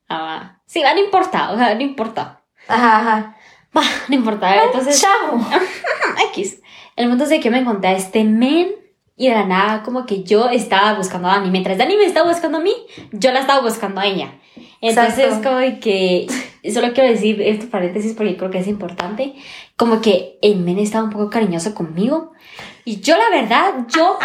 [0.08, 0.62] Ah, va.
[0.66, 2.42] Sí, va, no importa, o sea, no importa.
[2.68, 3.36] Ajá, ajá.
[3.76, 4.64] Va, no importa.
[4.64, 5.40] Entonces, Chavo.
[6.32, 6.60] X.
[7.00, 8.72] El punto es de que me encontré a este men
[9.16, 11.50] y de la nada como que yo estaba buscando a Dani.
[11.50, 12.74] Mientras Dani me estaba buscando a mí,
[13.10, 14.34] yo la estaba buscando a ella.
[14.82, 15.48] Entonces Exacto.
[15.48, 16.26] como que,
[16.70, 19.34] solo quiero decir esto paréntesis porque creo que es importante,
[19.76, 22.32] como que el men estaba un poco cariñoso conmigo.
[22.84, 24.18] Y yo la verdad, yo,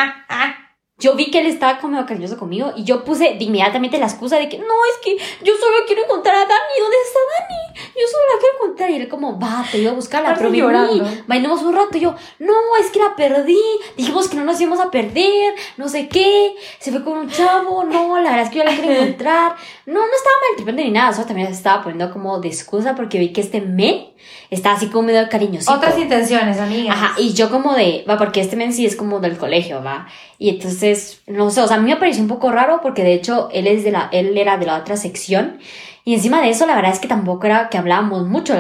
[0.98, 4.38] yo vi que él estaba como cariñoso conmigo y yo puse de inmediatamente la excusa
[4.38, 6.80] de que no, es que yo solo quiero encontrar a Dani.
[6.80, 7.90] ¿Dónde está Dani?
[7.94, 8.90] Yo solo la quiero encontrar.
[8.92, 11.06] Y él como, va, te iba a buscarla, pero llorando.
[11.28, 11.98] bailemos un rato.
[11.98, 13.60] Y yo, no, es que la perdí.
[13.98, 16.56] Dijimos que no nos íbamos a perder, no sé qué.
[16.80, 19.56] Se fue con un chavo, no, la verdad es que yo la quiero encontrar.
[19.86, 23.20] No, no estaba maltripeando ni nada, solo también se estaba poniendo como de excusa porque
[23.20, 24.14] vi que este men
[24.50, 25.74] estaba así como medio cariñosito.
[25.74, 26.96] Otras intenciones, amigas.
[26.96, 30.08] Ajá, y yo como de, va, porque este men sí es como del colegio, va.
[30.38, 33.14] Y entonces, no sé, o sea, a mí me pareció un poco raro porque de
[33.14, 35.60] hecho él es de la, él era de la otra sección.
[36.04, 38.54] Y encima de eso, la verdad es que tampoco era que hablábamos mucho.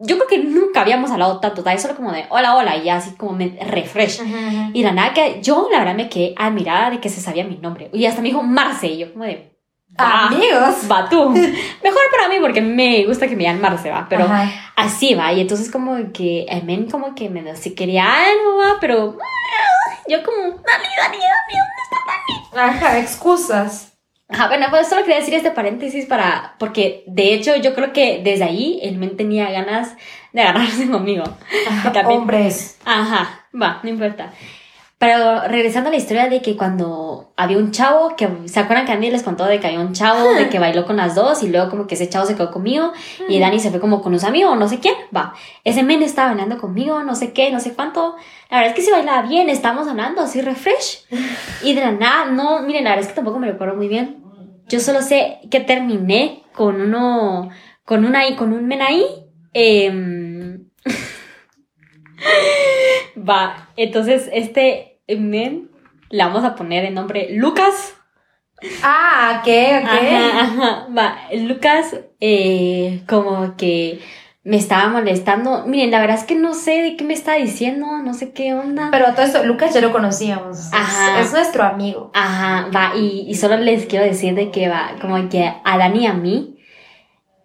[0.00, 2.96] Yo creo que nunca habíamos hablado tanto, tal, solo como de hola, hola, y ya
[2.96, 4.20] así como me refresh.
[4.74, 7.56] Y la nada que yo, la verdad, me quedé admirada de que se sabía mi
[7.56, 7.88] nombre.
[7.94, 9.53] Y hasta me dijo Marce, y yo como de,
[10.00, 10.90] va, Amigos.
[10.90, 11.30] va tú.
[11.82, 14.50] Mejor para mí porque me gusta que me llamen Marce, va, pero Ajá.
[14.76, 15.32] así va.
[15.32, 19.16] Y entonces como que el men como que me si quería algo, va, pero
[20.08, 20.58] yo como, Dani,
[20.98, 22.68] Dani, Dani.
[22.70, 23.90] Ajá, excusas.
[24.28, 28.20] Ajá, bueno, pues solo quería decir este paréntesis para, porque de hecho yo creo que
[28.24, 29.94] desde ahí el men tenía ganas
[30.32, 31.24] de agarrarse conmigo.
[31.68, 32.78] Ajá, También- Hombres.
[32.84, 34.32] Ajá, va, no importa.
[35.04, 38.92] Pero regresando a la historia de que cuando había un chavo, que se acuerdan que
[38.92, 41.50] Andy les contó de que había un chavo de que bailó con las dos y
[41.50, 42.90] luego como que ese chavo se quedó conmigo
[43.28, 45.34] y Dani se fue como con un amigo o no sé quién, va.
[45.62, 48.16] Ese men estaba bailando conmigo, no sé qué, no sé cuánto.
[48.50, 51.04] La verdad es que sí bailaba bien, estábamos hablando así refresh.
[51.62, 54.24] Y de la nada, no, miren, la verdad es que tampoco me recuerdo muy bien.
[54.68, 57.50] Yo solo sé que terminé con uno,
[57.84, 59.04] con una ahí, con un men ahí.
[59.52, 60.64] em,
[63.16, 65.70] Va, entonces este men
[66.10, 67.94] le vamos a poner el nombre Lucas.
[68.82, 69.48] Ah, ok,
[69.82, 69.90] ok.
[69.90, 70.86] Ajá, ajá.
[70.96, 74.00] Va, Lucas eh, como que
[74.44, 75.64] me estaba molestando.
[75.66, 78.54] Miren, la verdad es que no sé de qué me está diciendo, no sé qué
[78.54, 78.88] onda.
[78.90, 80.72] Pero todo esto, Lucas ya lo conocíamos.
[80.72, 81.20] Ajá.
[81.20, 82.10] Es, nuestro amigo.
[82.14, 86.04] Ajá, va, y, y solo les quiero decir de que va, como que a Dani
[86.04, 86.58] y a mí,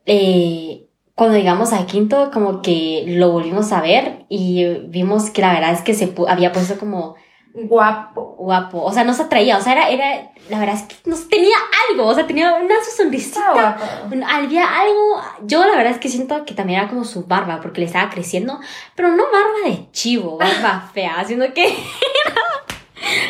[0.06, 5.54] eh, cuando llegamos a Quinto, como que lo volvimos a ver y vimos que la
[5.54, 7.16] verdad es que se había puesto como
[7.54, 8.36] Guapo.
[8.38, 11.16] guapo, o sea, no se atraía, o sea, era, era, la verdad es que no
[11.16, 11.56] sé, tenía
[11.90, 13.84] algo, o sea, tenía una sonrisita, guapo.
[14.12, 17.60] un- había algo, yo la verdad es que siento que también era como su barba,
[17.62, 18.60] porque le estaba creciendo,
[18.96, 21.66] pero no barba de chivo, barba fea, sino que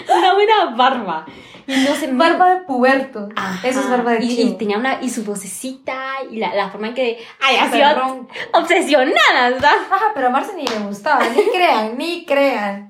[0.08, 1.25] era una buena barba.
[1.67, 3.29] Y no sé, me- Barba de puberto.
[3.36, 3.67] Ajá.
[3.67, 4.49] Eso es barba de y, chivo.
[4.49, 5.93] y tenía una, y su vocecita,
[6.32, 9.73] y la, la forma en que, ay, ha Súper sido obsesionada, ¿verdad?
[9.91, 11.23] Ajá, pero a Marce ni le gustaba.
[11.29, 12.88] Ni crean, ni crean.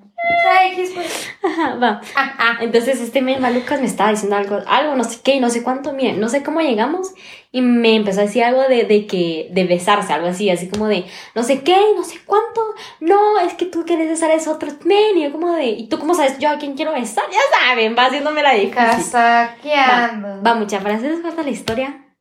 [0.72, 1.30] X, pues.
[1.44, 2.02] Ajá, va.
[2.16, 2.58] Ajá.
[2.62, 5.94] Entonces este men Lucas me estaba diciendo algo, algo, no sé qué, no sé cuánto,
[5.94, 7.14] miren, no sé cómo llegamos
[7.52, 10.88] y me empezó a decir algo de, de que, de besarse, algo así, así como
[10.88, 12.62] de, no sé qué, no sé cuánto,
[13.00, 15.88] no, es que tú quieres besar a ese otro men, y yo como de, ¿y
[15.88, 17.24] tú cómo sabes yo a quién quiero besar?
[17.32, 18.76] Ya saben, va haciéndome la difícil.
[18.76, 20.44] Casaqueando.
[20.44, 22.16] Va, mucha, para hacerles corta la historia,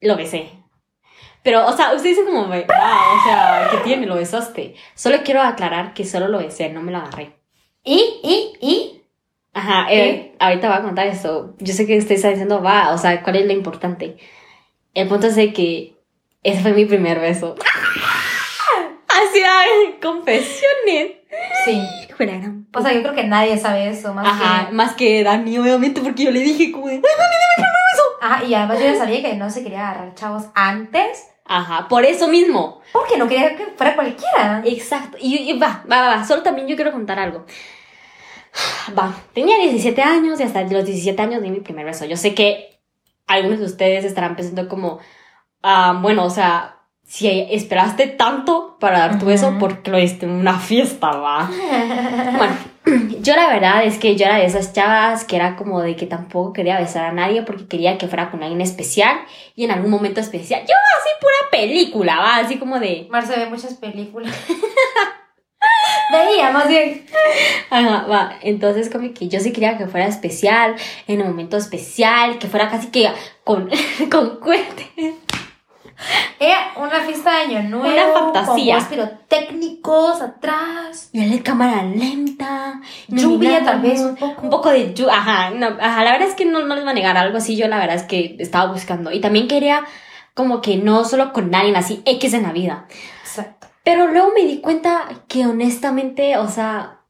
[0.00, 0.61] lo besé.
[1.42, 4.06] Pero, o sea, ustedes dicen como, va, o sea, ¿qué tiene?
[4.06, 4.74] Lo besaste.
[4.94, 7.32] Solo quiero aclarar que solo lo besé, no me lo agarré.
[7.84, 8.20] ¿Y?
[8.22, 8.52] ¿Y?
[8.60, 9.02] ¿Y?
[9.54, 11.54] Ajá, eh, ahorita voy a contar esto.
[11.58, 14.16] Yo sé que usted está diciendo, va, o sea, ¿cuál es lo importante?
[14.94, 15.96] El punto es de que
[16.42, 17.54] ese fue mi primer beso.
[19.08, 21.12] Así, ay, confesiones.
[21.64, 21.82] Sí.
[22.18, 24.72] Gran O sea, yo creo que nadie sabe eso, más Ajá, que...
[24.74, 27.02] más que Dani, obviamente, porque yo le dije como de, "Ay,
[28.20, 32.04] Ajá, y además yo ya sabía que no se quería agarrar chavos antes, Ajá, por
[32.04, 32.80] eso mismo.
[32.92, 34.62] porque no quería que fuera cualquiera.
[34.64, 35.16] Exacto.
[35.20, 36.24] Y, y va, va, va, va.
[36.24, 37.44] Solo también yo quiero contar algo.
[38.98, 42.04] Va, tenía 17 años y hasta los 17 años di mi primer beso.
[42.04, 42.80] Yo sé que
[43.26, 44.98] algunos de ustedes estarán pensando como,
[45.62, 50.32] ah, bueno, o sea, si esperaste tanto para dar tu beso, porque lo diste en
[50.32, 51.50] una fiesta, va?
[52.36, 52.54] Bueno,
[53.20, 56.06] yo la verdad es que yo era de esas chavas que era como de que
[56.06, 59.20] tampoco quería besar a nadie porque quería que fuera con alguien especial
[59.54, 60.62] y en algún momento especial.
[60.62, 63.06] Yo así pura película, va, así como de...
[63.10, 64.34] Marce ve muchas películas.
[66.12, 67.06] Veía, más bien.
[67.70, 68.38] Ajá, va.
[68.42, 70.74] Entonces, como que yo sí quería que fuera especial,
[71.06, 73.08] en un momento especial, que fuera casi que
[73.44, 73.70] con,
[74.10, 75.14] con cohetes.
[76.38, 77.88] Era una fiesta de año nuevo.
[77.88, 78.78] Una fantasía.
[78.78, 81.10] Con pirotécnicos atrás.
[81.12, 82.80] Y en cámara lenta.
[83.08, 84.42] Lluvia, tal vez, un poco.
[84.42, 85.14] Un poco de lluvia.
[85.14, 87.56] Ajá, no, ajá, la verdad es que no, no les voy a negar algo así.
[87.56, 89.12] Yo la verdad es que estaba buscando.
[89.12, 89.84] Y también quería
[90.34, 92.86] como que no solo con alguien así, X en la vida.
[93.22, 93.68] Exacto.
[93.84, 97.00] Pero luego me di cuenta que honestamente, o sea,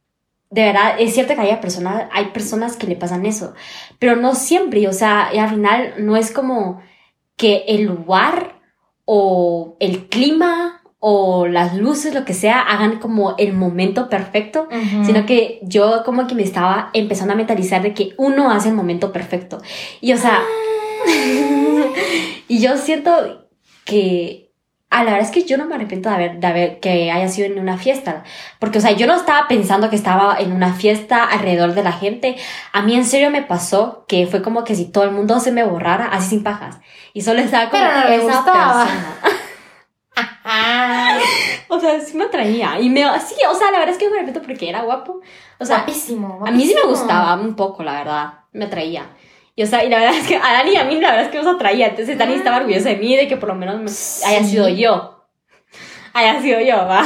[0.51, 3.55] de verdad, es cierto que hay personas, hay personas que le pasan eso,
[3.99, 6.83] pero no siempre, o sea, y al final no es como
[7.37, 8.52] que el lugar
[9.05, 14.69] o el clima o las luces, lo que sea, hagan como el momento perfecto,
[15.05, 18.77] sino que yo como que me estaba empezando a mentalizar de que uno hace el
[18.77, 19.61] momento perfecto.
[20.01, 20.43] Y o sea,
[22.49, 23.49] y yo siento
[23.85, 24.52] que
[24.93, 27.29] a la verdad es que yo no me arrepiento de haber, de haber que haya
[27.29, 28.25] sido en una fiesta.
[28.59, 31.93] Porque, o sea, yo no estaba pensando que estaba en una fiesta alrededor de la
[31.93, 32.37] gente.
[32.73, 35.51] A mí en serio me pasó que fue como que si todo el mundo se
[35.53, 36.79] me borrara, así sin pajas.
[37.15, 38.85] Y solo estaba como Pero no esa gustaba.
[38.85, 39.17] persona.
[40.45, 41.19] Ah,
[41.69, 42.79] O sea, sí me atraía.
[42.81, 45.21] Y me, sí, o sea, la verdad es que me arrepiento porque era guapo.
[45.59, 46.89] O sea, guapísimo, a mí sí me guapísimo.
[46.91, 48.33] gustaba un poco, la verdad.
[48.53, 49.07] Me atraía.
[49.55, 51.27] Y o sea, y la verdad es que a Dani y a mí la verdad
[51.27, 51.89] es que nos atraía.
[51.89, 55.27] Entonces Dani estaba orgullosa de mí de que por lo menos me- haya sido yo.
[56.15, 57.05] Haya sido yo, va.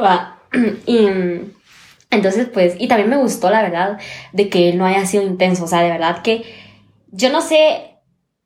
[0.00, 0.38] Va.
[0.86, 1.08] Y
[2.10, 3.98] entonces, pues, y también me gustó, la verdad,
[4.32, 5.64] de que él no haya sido intenso.
[5.64, 6.42] O sea, de verdad que
[7.10, 7.91] yo no sé,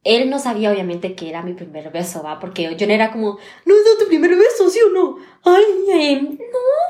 [0.07, 2.38] él no sabía obviamente que era mi primer beso, ¿va?
[2.38, 5.16] Porque yo no era como, no es tu primer beso, ¿sí o no?
[5.45, 5.64] Ay,
[5.95, 6.38] ay,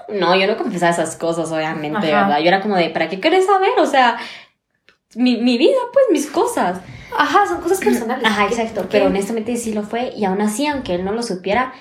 [0.08, 0.14] no.
[0.18, 2.26] No, yo no confesaba esas cosas, obviamente, Ajá.
[2.26, 2.40] ¿verdad?
[2.40, 3.70] Yo era como de, ¿para qué querés saber?
[3.78, 4.18] O sea,
[5.14, 6.80] mi, mi vida, pues, mis cosas.
[7.16, 8.24] Ajá, son cosas personales.
[8.26, 8.82] Ajá, ¿Qué- exacto.
[8.82, 8.88] qué?
[8.90, 10.12] Pero honestamente sí lo fue.
[10.16, 11.72] Y aún así, aunque él no lo supiera,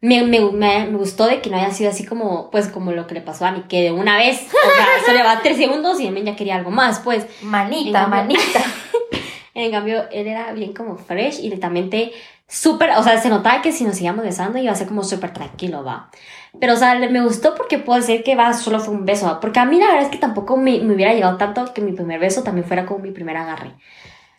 [0.00, 3.14] me, me, me, gustó de que no haya sido así como, pues, como lo que
[3.14, 6.00] le pasó a Ani, que de una vez, o sea, eso le va tres segundos
[6.00, 7.26] y él ya quería algo más, pues.
[7.42, 8.64] Manita, cambio- manita.
[9.54, 12.12] En cambio, él era bien como fresh y también te
[12.46, 15.32] súper, o sea, se notaba que si nos seguíamos besando iba a ser como súper
[15.32, 16.10] tranquilo, va.
[16.58, 19.38] Pero, o sea, me gustó porque puedo decir que va, solo fue un beso, ¿va?
[19.38, 21.92] Porque a mí la verdad es que tampoco me, me hubiera llegado tanto que mi
[21.92, 23.76] primer beso también fuera como mi primer agarre.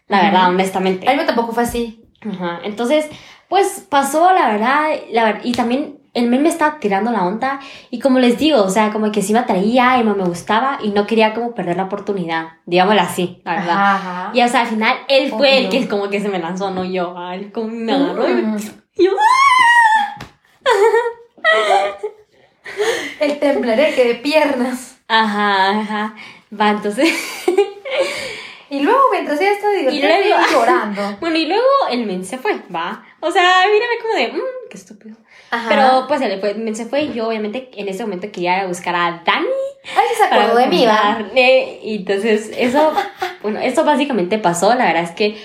[0.08, 1.10] La verdad, honestamente.
[1.10, 2.04] A mí tampoco fue así.
[2.22, 3.08] Ajá, entonces,
[3.48, 8.00] pues pasó la verdad, la y también el men me estaba tirando la onda, y
[8.00, 10.90] como les digo, o sea, como que sí me atraía y me me gustaba, y
[10.90, 13.72] no quería como perder la oportunidad, digámoslo así, la verdad.
[13.72, 14.32] Ajá, ajá.
[14.34, 16.84] Y o sea, al final él fue el que como que se me lanzó, no
[16.84, 18.58] yo, ah, él como me agarró y me- Mm.
[18.98, 19.12] y yo,
[23.20, 24.98] El temblereque de piernas.
[25.08, 26.16] ajá, ajá,
[26.60, 27.10] va, entonces,
[28.70, 31.18] Y luego, mientras ella luego- ella llorando.
[31.20, 34.78] bueno, y luego el men se fue, va, o sea, mírame como de, mmm, qué
[34.78, 35.18] estúpido.
[35.52, 35.70] Ajá.
[35.70, 39.22] Pero pues el men se fue y yo obviamente en ese momento quería buscar a
[39.26, 39.48] Dani
[39.96, 40.86] Ay, se acordó de mí,
[41.84, 42.94] Y entonces, eso,
[43.42, 44.74] bueno, eso básicamente pasó.
[44.76, 45.38] La verdad es que,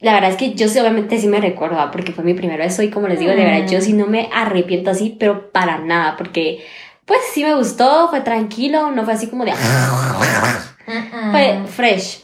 [0.00, 2.82] la verdad es que yo sí, obviamente sí me recuerdo, porque fue mi primer beso
[2.82, 3.70] y como les digo, de verdad, Mm.
[3.70, 6.66] yo sí no me arrepiento así, pero para nada, porque
[7.04, 9.52] pues sí me gustó, fue tranquilo, no fue así como de...
[11.32, 12.20] Fue fresh,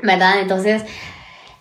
[0.00, 0.40] ¿verdad?
[0.40, 0.84] Entonces,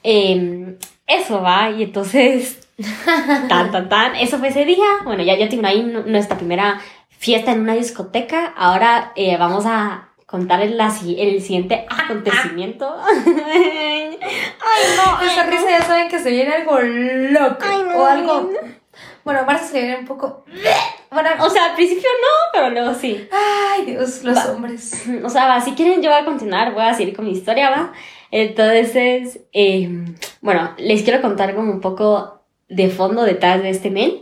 [0.03, 0.77] eh,
[1.07, 2.67] eso va, y entonces,
[3.49, 4.85] tan, tan, tan, eso fue ese día.
[5.03, 6.79] Bueno, ya, ya terminó ahí nu- nuestra primera
[7.17, 8.53] fiesta en una discoteca.
[8.57, 12.93] Ahora eh, vamos a contarles la, si- el siguiente acontecimiento.
[13.07, 14.17] Ay,
[14.97, 15.51] no, ay, Esa no.
[15.51, 17.57] risa ya saben que se viene algo loco.
[17.65, 18.33] Ay, no, o algo.
[18.51, 18.75] no.
[19.23, 20.45] Bueno, Marcia se viene un poco.
[21.11, 23.27] Bueno, O sea, al principio no, pero luego sí.
[23.31, 24.51] ay, Dios, los Va.
[24.51, 25.03] hombres.
[25.23, 27.69] O sea, va, si quieren yo voy a continuar, voy a seguir con mi historia,
[27.71, 27.91] va.
[28.31, 30.05] Entonces, eh,
[30.41, 34.21] bueno, les quiero contar como un poco de fondo detrás de este men.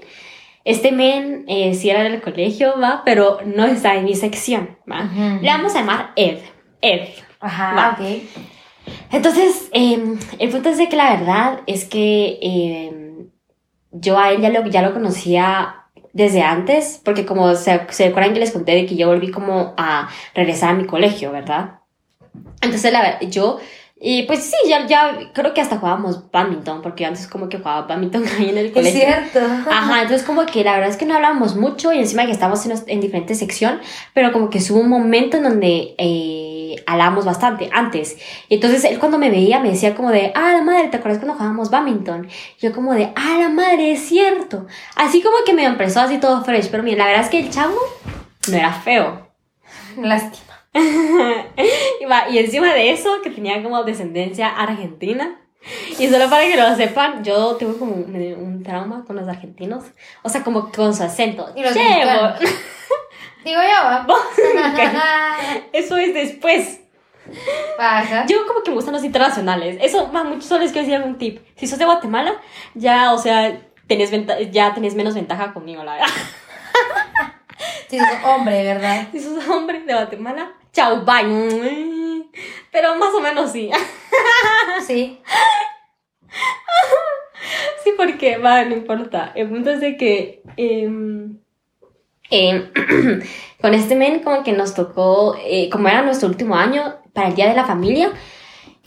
[0.66, 5.10] Este men eh, sí era del colegio, va, pero no está en mi sección, va.
[5.42, 6.40] Le vamos a llamar Ed.
[6.82, 7.10] Ed.
[7.40, 7.98] Ajá, Va.
[8.00, 8.24] ok.
[9.12, 13.28] Entonces, eh, el punto es de que la verdad es que eh,
[13.92, 15.76] yo a él ya lo, ya lo conocía
[16.14, 19.74] desde antes, porque como se, se acuerdan que les conté de que yo volví como
[19.78, 21.80] a regresar a mi colegio, ¿verdad?
[22.62, 23.60] Entonces, la verdad, yo,
[24.06, 27.84] y pues sí, ya, ya creo que hasta jugábamos badminton, porque antes como que jugaba
[27.84, 29.00] badminton ahí en el Es colegio.
[29.00, 29.40] cierto.
[29.72, 32.66] Ajá, entonces como que la verdad es que no hablábamos mucho y encima que estábamos
[32.66, 33.80] en, en diferentes sección,
[34.14, 38.18] pero como que hubo un momento en donde eh, hablábamos bastante antes.
[38.50, 41.20] Y entonces él cuando me veía me decía como de, ah, la madre, ¿te acuerdas
[41.20, 42.28] cuando jugábamos badminton?
[42.60, 44.68] Yo como de, ah, la madre, es cierto.
[44.98, 47.50] Así como que me empezó así todo fresh, pero mira, la verdad es que el
[47.50, 47.78] chavo
[48.50, 49.30] no era feo.
[49.98, 50.43] Lástima.
[52.32, 55.40] y, encima de eso, que tenía como descendencia argentina.
[55.98, 59.86] Y solo para que lo sepan, yo tengo como un, trauma con los argentinos.
[60.24, 61.50] O sea, como con su acento.
[61.56, 64.08] Y los Digo yo, va.
[65.74, 66.82] Eso es después.
[67.78, 68.26] Baja.
[68.26, 69.78] Yo como que me gustan los internacionales.
[69.82, 71.40] Eso, va, mucho solo les quiero decir algún tip.
[71.56, 72.42] Si sos de Guatemala,
[72.74, 74.12] ya, o sea, tenés
[74.52, 76.08] ya tenés menos ventaja conmigo, la verdad.
[77.90, 79.08] Sí, sos hombre, ¿verdad?
[79.12, 82.26] Si sos hombre de Guatemala, chao, bye.
[82.72, 83.70] Pero más o menos sí.
[84.86, 85.20] Sí.
[87.84, 89.32] Sí, porque, va, no importa.
[89.36, 91.38] El punto es de que em,
[92.30, 92.70] em,
[93.62, 97.36] con este men como que nos tocó, eh, como era nuestro último año para el
[97.36, 98.12] Día de la Familia,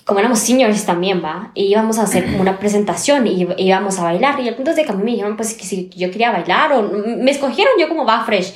[0.05, 4.05] como éramos seniors también, va, y íbamos a hacer como una presentación y íbamos a
[4.05, 4.40] bailar.
[4.40, 6.31] Y el punto es de que a mí me dijeron pues que si yo quería
[6.31, 8.55] bailar o me escogieron yo como va fresh.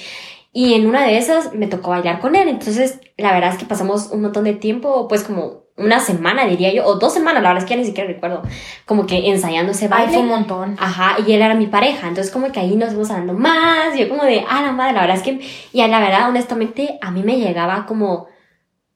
[0.52, 2.48] Y en una de esas me tocó bailar con él.
[2.48, 6.72] Entonces, la verdad es que pasamos un montón de tiempo, pues como una semana diría
[6.74, 8.42] yo, o dos semanas, la verdad es que ya ni siquiera recuerdo,
[8.84, 10.12] como que ensayando ese Ay, baile.
[10.12, 10.76] fue un montón.
[10.78, 14.06] Ajá, y él era mi pareja, entonces como que ahí nos fuimos hablando más, yo
[14.10, 15.40] como de, ah, la madre, la verdad es que,
[15.72, 18.26] y a la verdad, honestamente, a mí me llegaba como,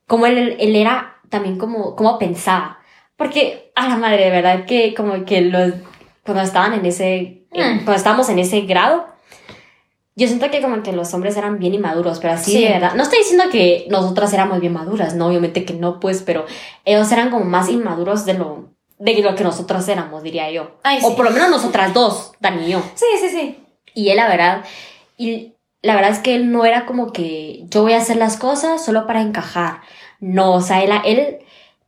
[0.06, 2.78] como él, él era también como, como pensaba,
[3.16, 5.72] porque, a la madre, de verdad que como que los,
[6.22, 7.84] cuando estaban en ese, en- Mm.
[7.84, 9.06] cuando estábamos en ese grado,
[10.16, 12.62] yo siento que como que los hombres eran bien inmaduros, pero así Sí.
[12.64, 12.94] de verdad.
[12.94, 16.46] No estoy diciendo que nosotras éramos bien maduras, no, obviamente que no, pues, pero
[16.84, 20.72] ellos eran como más inmaduros de lo, de lo que nosotras éramos, diría yo.
[20.82, 21.16] Ay, O sí.
[21.16, 22.82] por lo menos nosotras dos, Dani y yo.
[22.94, 23.58] Sí, sí, sí.
[23.94, 24.64] Y él, la verdad,
[25.16, 28.36] y la verdad es que él no era como que yo voy a hacer las
[28.36, 29.80] cosas solo para encajar.
[30.20, 31.38] No, o sea, él, él,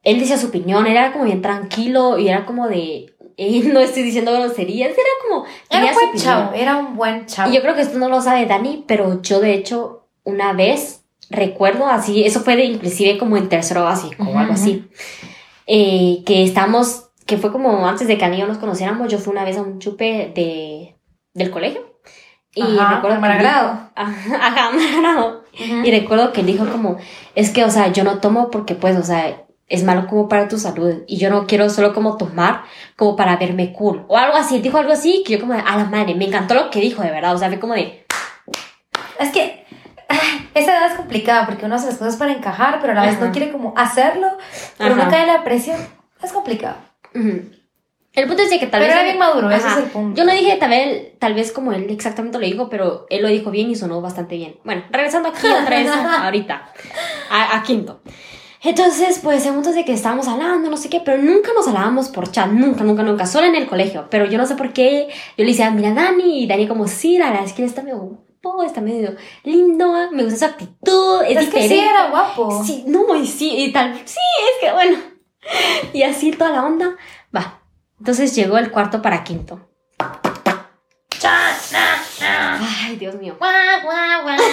[0.02, 3.80] él decía su opinión, él era como bien tranquilo y era como de, eh, no
[3.80, 7.50] estoy diciendo groserías, era como, Era un buen chavo, era un buen chavo.
[7.50, 11.02] Y yo creo que esto no lo sabe Dani, pero yo de hecho una vez
[11.30, 14.88] recuerdo así, eso fue de inclusive como en tercero básico o Ujú, algo así,
[15.66, 19.18] eh, que estamos, que fue como antes de que Ani y yo nos conociéramos, yo
[19.18, 20.96] fui una vez a un chupe de,
[21.34, 21.94] del colegio.
[22.54, 23.42] Y Ajá, recuerdo que dijo-
[23.96, 25.44] Ajá, ajá, Maragrado.
[25.52, 25.84] Ujú.
[25.84, 26.96] Y recuerdo que dijo como,
[27.34, 30.48] es que, o sea, yo no tomo porque pues, o sea, es malo como para
[30.48, 32.62] tu salud y yo no quiero solo como tomar
[32.94, 35.76] como para verme cool o algo así, dijo algo así que yo como de, a
[35.76, 38.06] la madre, me encantó lo que dijo de verdad, o sea, fue como de,
[39.18, 39.66] Es que
[40.54, 43.16] esa edad es complicada porque uno hace las cosas para encajar, pero a la vez
[43.16, 43.26] Ajá.
[43.26, 44.28] no quiere como hacerlo,
[44.78, 45.04] pero Ajá.
[45.04, 45.76] no cae en la presión.
[46.22, 46.76] Es complicado.
[47.12, 48.94] El punto es de que tal Pero vez...
[48.94, 49.78] era bien maduro, ese Ajá.
[49.78, 50.16] es el punto.
[50.18, 53.28] Yo no dije tal vez, tal vez como él exactamente lo dijo, pero él lo
[53.28, 54.56] dijo bien y sonó bastante bien.
[54.64, 55.90] Bueno, regresando aquí otra vez
[56.22, 56.72] ahorita,
[57.30, 58.00] a, a quinto.
[58.66, 62.32] Entonces, pues, es de que estábamos hablando, no sé qué, pero nunca nos hablábamos por
[62.32, 64.08] chat, nunca, nunca, nunca, solo en el colegio.
[64.10, 67.16] Pero yo no sé por qué, yo le decía, mira, Dani, y Dani como, sí,
[67.16, 71.22] la verdad es que él está medio guapo, está medio lindo, me gusta su actitud,
[71.28, 71.90] es, Es que sí diferente.
[71.90, 72.64] era guapo.
[72.64, 74.98] Sí, no, y sí, y tal, sí, es que bueno.
[75.92, 76.96] Y así toda la onda,
[77.34, 77.62] va.
[78.00, 79.60] Entonces llegó el cuarto para quinto.
[81.22, 83.36] Ay, Dios mío.
[83.38, 83.52] Guau,
[83.84, 84.36] guau, guau.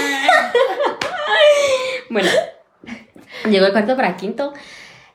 [2.09, 2.29] Bueno,
[3.49, 4.53] llegó el cuarto para quinto.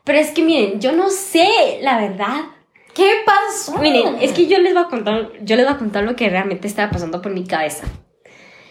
[0.05, 2.41] Pero es que miren, yo no sé, la verdad.
[2.95, 3.79] ¿Qué pasó?
[3.79, 6.29] Miren, es que yo les voy a contar, yo les voy a contar lo que
[6.29, 7.85] realmente estaba pasando por mi cabeza.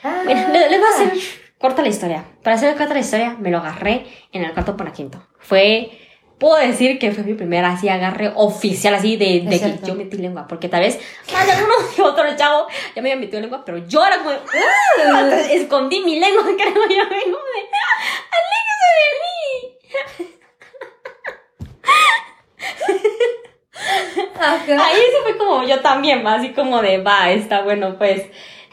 [0.04, 0.22] Ah.
[0.26, 1.20] Bueno, les, les voy a hacer
[1.58, 2.26] corta la historia.
[2.44, 5.26] Para hacer corta la historia, me lo agarré en el cuarto para quinto.
[5.40, 5.92] Fue,
[6.38, 10.18] puedo decir que fue mi primera así agarre oficial, así de, de que yo metí
[10.18, 11.00] lengua, porque tal vez
[11.34, 11.74] más de alguno
[12.04, 15.32] otro chavo ya me había metido lengua, pero yo era como, ah, mm.
[15.52, 17.64] escondí mi lengua, creo yo, como de,
[18.38, 20.28] aléjese de mí.
[24.40, 24.88] Ajá.
[24.88, 28.24] Ahí se fue como yo también, así como de, va, está bueno, pues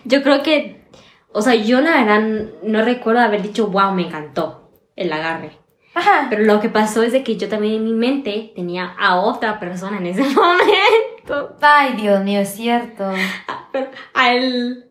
[0.04, 0.84] yo creo que,
[1.32, 2.20] o sea, yo la verdad
[2.62, 5.63] no recuerdo haber dicho, wow, me encantó el agarre.
[5.95, 6.26] Ajá.
[6.28, 9.61] Pero lo que pasó es de que yo también en mi mente tenía a otra
[9.61, 11.57] persona en ese momento.
[11.61, 13.05] Ay, Dios mío, es cierto.
[13.49, 14.86] Ah, Pero a él.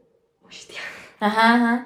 [0.47, 0.80] Hostia.
[1.20, 1.86] Ajá, ajá.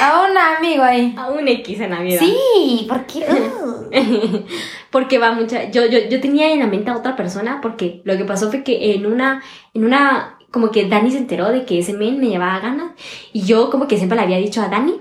[0.00, 1.14] A un amigo ahí.
[1.16, 2.18] A un X en la vida.
[2.18, 3.26] Sí, ¿por qué?
[3.28, 4.44] Uh.
[4.90, 5.70] porque va mucha.
[5.70, 8.62] Yo, yo, yo tenía en la mente a otra persona porque lo que pasó fue
[8.64, 9.42] que en una.
[9.74, 10.38] En una.
[10.50, 12.92] Como que Dani se enteró de que ese men me llevaba ganas.
[13.32, 15.00] Y yo, como que siempre le había dicho a Dani.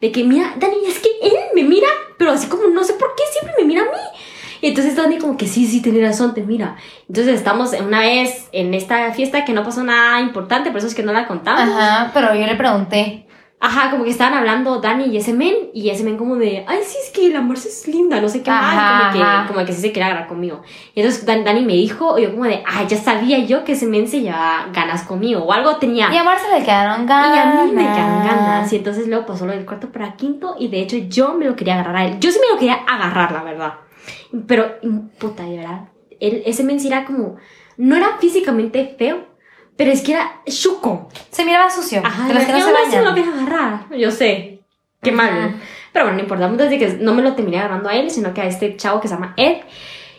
[0.00, 3.14] De que, mira, Dani, es que él me mira, pero así como no sé por
[3.14, 4.20] qué siempre me mira a mí.
[4.62, 6.76] Y entonces Dani como que sí, sí, tiene razón, te mira.
[7.08, 10.94] Entonces estamos una vez en esta fiesta que no pasó nada importante, por eso es
[10.94, 11.74] que no la contamos.
[11.74, 13.26] Ajá, pero yo le pregunté.
[13.62, 16.78] Ajá, como que estaban hablando Dani y ese men, y ese men como de, ay,
[16.82, 19.18] sí, es que la Marcia es linda, no sé qué más, como que,
[19.52, 20.62] como que sí se quería agarrar conmigo.
[20.94, 23.72] Y entonces Dan- Dani me dijo, y yo como de, ay, ya sabía yo que
[23.72, 26.10] ese men se llevaba ganas conmigo, o algo tenía.
[26.10, 27.60] Y a Marce le quedaron Y ganas.
[27.60, 28.72] a mí me quedaron ganas.
[28.72, 30.56] Y entonces luego pasó lo del cuarto para quinto.
[30.58, 32.18] Y de hecho yo me lo quería agarrar a él.
[32.18, 33.74] Yo sí me lo quería agarrar, la verdad.
[34.46, 34.76] Pero,
[35.18, 35.80] puta, de verdad.
[36.18, 37.36] Él, ese men sí era como.
[37.76, 39.28] No era físicamente feo.
[39.80, 41.08] Pero es que era chuco.
[41.30, 42.02] Se miraba sucio.
[42.04, 42.28] Ajá.
[42.28, 43.14] de los que no se bañan.
[43.14, 43.96] quería agarrar.
[43.96, 44.60] Yo sé.
[45.00, 45.16] Qué Ajá.
[45.16, 45.54] mal.
[45.90, 46.44] Pero bueno, no importa.
[46.44, 48.44] El punto es de que no me lo terminé agarrando a él, sino que a
[48.44, 49.62] este chavo que se llama Ed.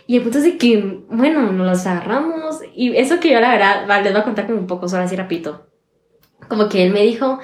[0.08, 2.58] Y el punto es de que, bueno, nos los agarramos.
[2.74, 5.04] Y eso que yo, la verdad, vale, les voy a contar como un poco solo
[5.04, 5.68] así rapidito.
[6.48, 7.38] Como que él me dijo,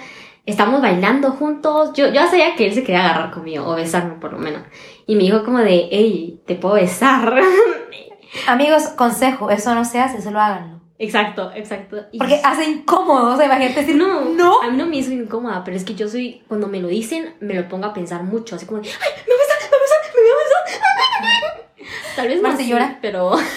[0.44, 1.92] estamos bailando juntos.
[1.94, 4.62] Yo, yo ya sabía que él se quería agarrar conmigo, o besarme por lo menos.
[5.06, 7.32] Y me dijo como de, hey, te puedo besar.
[8.48, 10.77] Amigos, consejo, eso no se hace, solo háganlo.
[10.98, 11.96] Exacto, exacto.
[12.12, 14.62] Y- Porque hace incómodo, o sea, imagínate decir, no, no.
[14.62, 17.34] A mí no me hizo incómoda, pero es que yo soy, cuando me lo dicen,
[17.40, 21.68] me lo pongo a pensar mucho, así como, ¡ay, me besa, me besa, me besar!
[22.16, 22.98] Tal vez así, llora.
[23.00, 23.36] pero...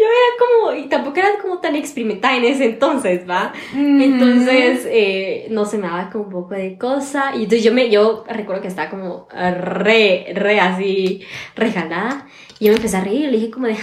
[0.00, 3.52] yo era como, y tampoco era como tan experimentada en ese entonces, ¿va?
[3.72, 4.00] Mm.
[4.00, 7.32] Entonces, eh, no se me daba como un poco de cosa.
[7.34, 11.22] Y entonces yo me, yo recuerdo que estaba como re, re así,
[11.54, 12.26] regalada.
[12.58, 13.76] Y yo me empecé a reír le dije como de,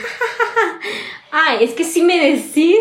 [1.32, 2.78] ay, es que si me decís,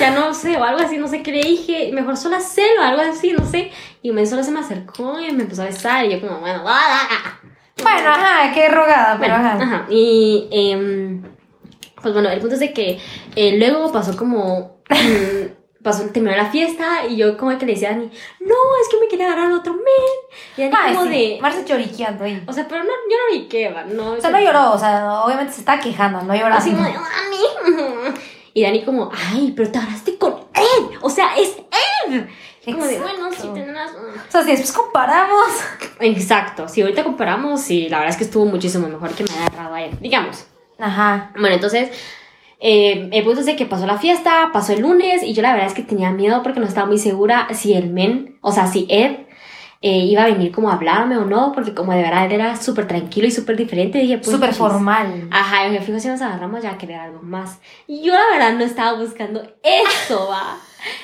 [0.00, 3.02] ya no sé, o algo así, no sé qué le dije, mejor solo hacerlo, algo
[3.02, 3.70] así, no sé.
[4.02, 6.62] Y me solo se me acercó y me empezó a besar y yo como, bueno,
[6.66, 7.38] ¡ah!
[7.82, 9.62] Bueno, ajá, qué rogada, pero Bueno, ajá.
[9.62, 9.86] ajá.
[9.88, 11.22] Y em,
[12.02, 12.98] pues bueno, el punto es de que
[13.36, 14.78] eh, luego pasó como.
[15.88, 18.10] Pasó, terminó la fiesta y yo como que le decía a Dani,
[18.40, 19.84] no, es que me quería agarrar otro men.
[20.56, 21.38] Y Dani como sí, de.
[21.40, 22.42] Marce lloriqueando ahí.
[22.46, 24.12] O sea, pero no, yo no va, no.
[24.12, 26.92] O sea, no lloró, o sea, obviamente se está quejando, no lloró Así como de,
[26.92, 28.14] mami.
[28.54, 30.96] Y Dani como, ay, pero te agarraste con Ed.
[31.00, 31.56] O sea, es.
[32.68, 34.02] Y Como de, bueno, sí, razón.
[34.28, 35.48] O sea, si después comparamos.
[36.00, 39.46] Exacto, si ahorita comparamos, sí, la verdad es que estuvo muchísimo mejor que me haya
[39.46, 40.46] agarrado a él, digamos.
[40.78, 41.30] Ajá.
[41.38, 41.90] Bueno, entonces,
[42.60, 45.52] eh, el punto es de que pasó la fiesta, pasó el lunes, y yo la
[45.52, 48.66] verdad es que tenía miedo porque no estaba muy segura si el men, o sea,
[48.66, 49.28] si Ed
[49.80, 52.56] eh, iba a venir como a hablarme o no, porque como de verdad él era
[52.56, 54.30] súper tranquilo y súper diferente, dije, pues.
[54.30, 54.58] Súper chis.
[54.58, 55.28] formal.
[55.30, 57.60] Ajá, y me fijo si nos agarramos ya a querer algo más.
[57.86, 60.56] Y yo la verdad no estaba buscando eso, va.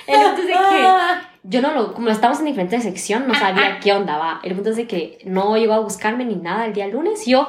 [0.09, 0.89] El punto es de que
[1.45, 4.41] yo no lo, como estamos en diferentes sección, no sabía qué onda, va.
[4.43, 7.31] El punto es de que no llegó a buscarme ni nada el día lunes, y
[7.31, 7.47] yo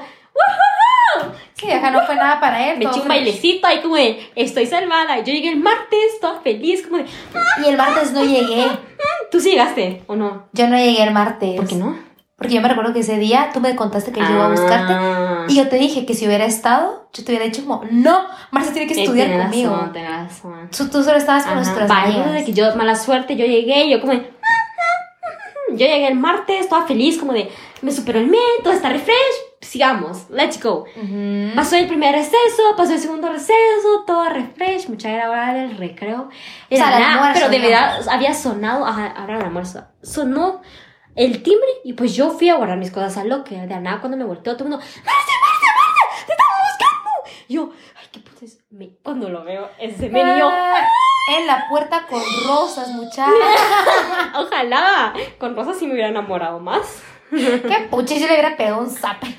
[1.54, 2.80] Sí, acá no fue nada para él.
[2.80, 5.18] me eché un bailecito ahí como de, estoy salvada.
[5.20, 7.06] Yo llegué el martes, toda feliz, como de,
[7.64, 8.68] Y el martes no llegué.
[9.32, 10.48] ¿tú sí llegaste o no?
[10.54, 11.56] Yo no llegué el martes.
[11.56, 11.98] ¿Por qué no?
[12.38, 14.94] Porque yo me recuerdo que ese día tú me contaste que él llegó a buscarte.
[14.94, 15.46] Ah.
[15.48, 18.72] Y yo te dije que si hubiera estado, yo te hubiera dicho como, no, Marce
[18.72, 19.72] tiene que estudiar conmigo.
[19.74, 20.70] razón, tenés razón.
[20.76, 22.34] Tú, tú solo estabas con Ajá, nuestras amigas.
[22.34, 24.30] de que yo, mala suerte, yo llegué y yo como de,
[25.72, 27.50] yo llegué el martes, toda feliz, como de,
[27.82, 29.16] me superó el mes, todo está refresh,
[29.66, 30.86] sigamos, let's go.
[31.56, 36.30] Pasó el primer receso, pasó el segundo receso, todo refresh, mucha era hora del recreo.
[36.70, 40.62] Era O sea, nada, almuerzo, pero de verdad había sonado, ajá, ahora el almuerzo, sonó
[41.16, 43.62] el timbre y pues yo fui a guardar mis cosas al locker.
[43.62, 46.26] De la nada cuando me volteó todo el mundo, ¡Marce, Marce, Marce!
[46.26, 47.10] ¡Te estamos buscando!
[47.48, 48.60] Y yo, ay, qué puta es.
[48.70, 50.88] Me- cuando lo veo, ese men y yo, Ah,
[51.38, 53.34] En la puerta con rosas, muchachos.
[54.36, 57.02] ojalá, con Rosa sí me hubiera enamorado más.
[57.32, 59.36] Qué pucha, yo le hubiera pegado un zape.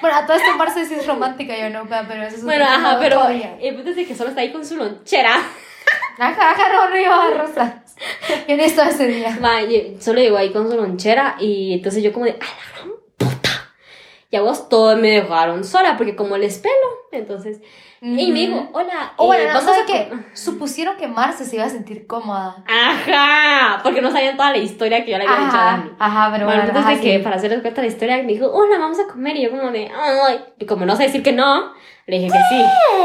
[0.00, 2.98] Bueno, a todo esto Marce sí es romántica, yo no, pero eso es Bueno, ajá,
[3.00, 5.36] pero el punto es de que solo está ahí con su lonchera.
[6.18, 7.74] Ajá, ajá, no, no rosas.
[8.48, 9.38] Yo ni estaba ese día.
[9.68, 12.90] Y- solo llegó ahí con su lonchera y entonces yo como de, ¡a la gran
[13.16, 13.72] puta!
[14.30, 16.74] Y a vos todos me dejaron sola porque como les pelo,
[17.12, 17.60] entonces
[18.00, 20.08] Y me dijo, hola, bueno, eh, no, vamos ¿sabe a qué?
[20.10, 22.64] co- Supusieron que Marce se iba a sentir cómoda.
[22.66, 25.90] Ajá, porque no sabían toda la historia que yo le había dicho a Dani.
[25.98, 28.78] Ajá, pero Bueno, bueno, entonces de que para hacerles cuenta la historia, me dijo, hola,
[28.78, 29.36] vamos a comer.
[29.36, 30.40] Y yo como de, ay.
[30.58, 31.72] Y como no sé decir que no,
[32.06, 32.64] le dije que sí.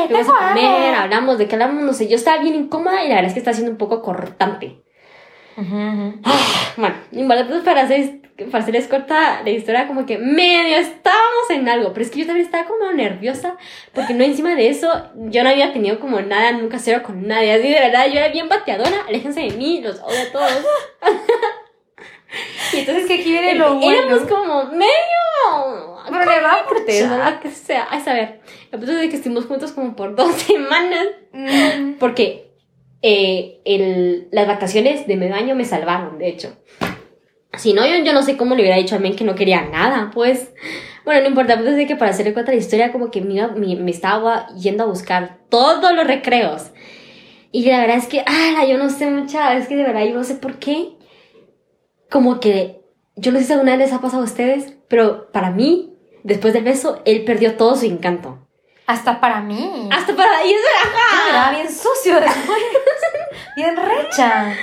[0.10, 2.08] Fuimos a comer, hablamos de qué hablamos, no sé.
[2.08, 4.84] Yo estaba bien incómoda y la verdad es que está siendo un poco cortante.
[5.58, 6.22] Ujú, ujú.
[6.78, 11.70] Bueno, igual entonces para, hacer, para hacerles corta la historia, como que medio estábamos en
[11.70, 13.56] algo, pero es que yo también estaba como nerviosa,
[13.94, 14.90] porque no encima de eso,
[15.30, 18.30] yo no había tenido como nada, nunca cero con nadie, así de verdad, yo era
[18.30, 20.66] bien bateadora, aléjense de mí, los odio a todos.
[22.74, 23.92] y entonces Es que aquí viene lo bueno.
[24.08, 24.90] éramos como medio...
[26.10, 27.18] Pero le va a fuertes, escuchar.
[27.18, 27.40] ¿verdad?
[27.40, 31.08] Que sea, a saber, el punto es de que estuvimos juntos como por dos semanas,
[31.36, 31.94] Mm.
[32.00, 32.52] porque
[33.02, 36.56] eh, el, las vacaciones de medio año me salvaron, de hecho.
[37.58, 40.12] Si no, yo, no sé cómo le hubiera dicho a men que no quería nada,
[40.14, 40.54] pues.
[41.06, 43.76] Bueno, no importa, pues es que para hacerle cuenta la historia, como que me, me,
[43.76, 46.72] me estaba yendo a buscar todos los recreos.
[47.52, 50.16] Y la verdad es que, ah, yo no sé mucha, es que de verdad yo
[50.16, 50.94] no sé por qué.
[52.10, 52.82] Como que,
[53.16, 55.94] yo no sé si alguna vez les ha pasado a ustedes, pero para mí,
[56.24, 58.43] después del beso, él perdió todo su encanto.
[58.86, 59.90] Hasta para mí.
[59.92, 60.46] Hasta para...
[60.46, 60.62] Y eso
[61.28, 62.60] miraba bien sucio después.
[63.56, 64.54] bien recha.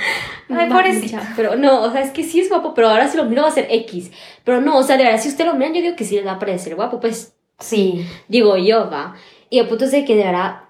[0.49, 3.25] Ay, ya, Pero no, o sea, es que sí es guapo, pero ahora si lo
[3.25, 4.11] miro va a ser X.
[4.43, 6.25] Pero no, o sea, de verdad, si usted lo mira, yo digo que sí les
[6.25, 8.05] va a parecer guapo, pues Sí.
[8.27, 9.15] digo yo, va.
[9.49, 10.61] Y el punto es de que de verdad,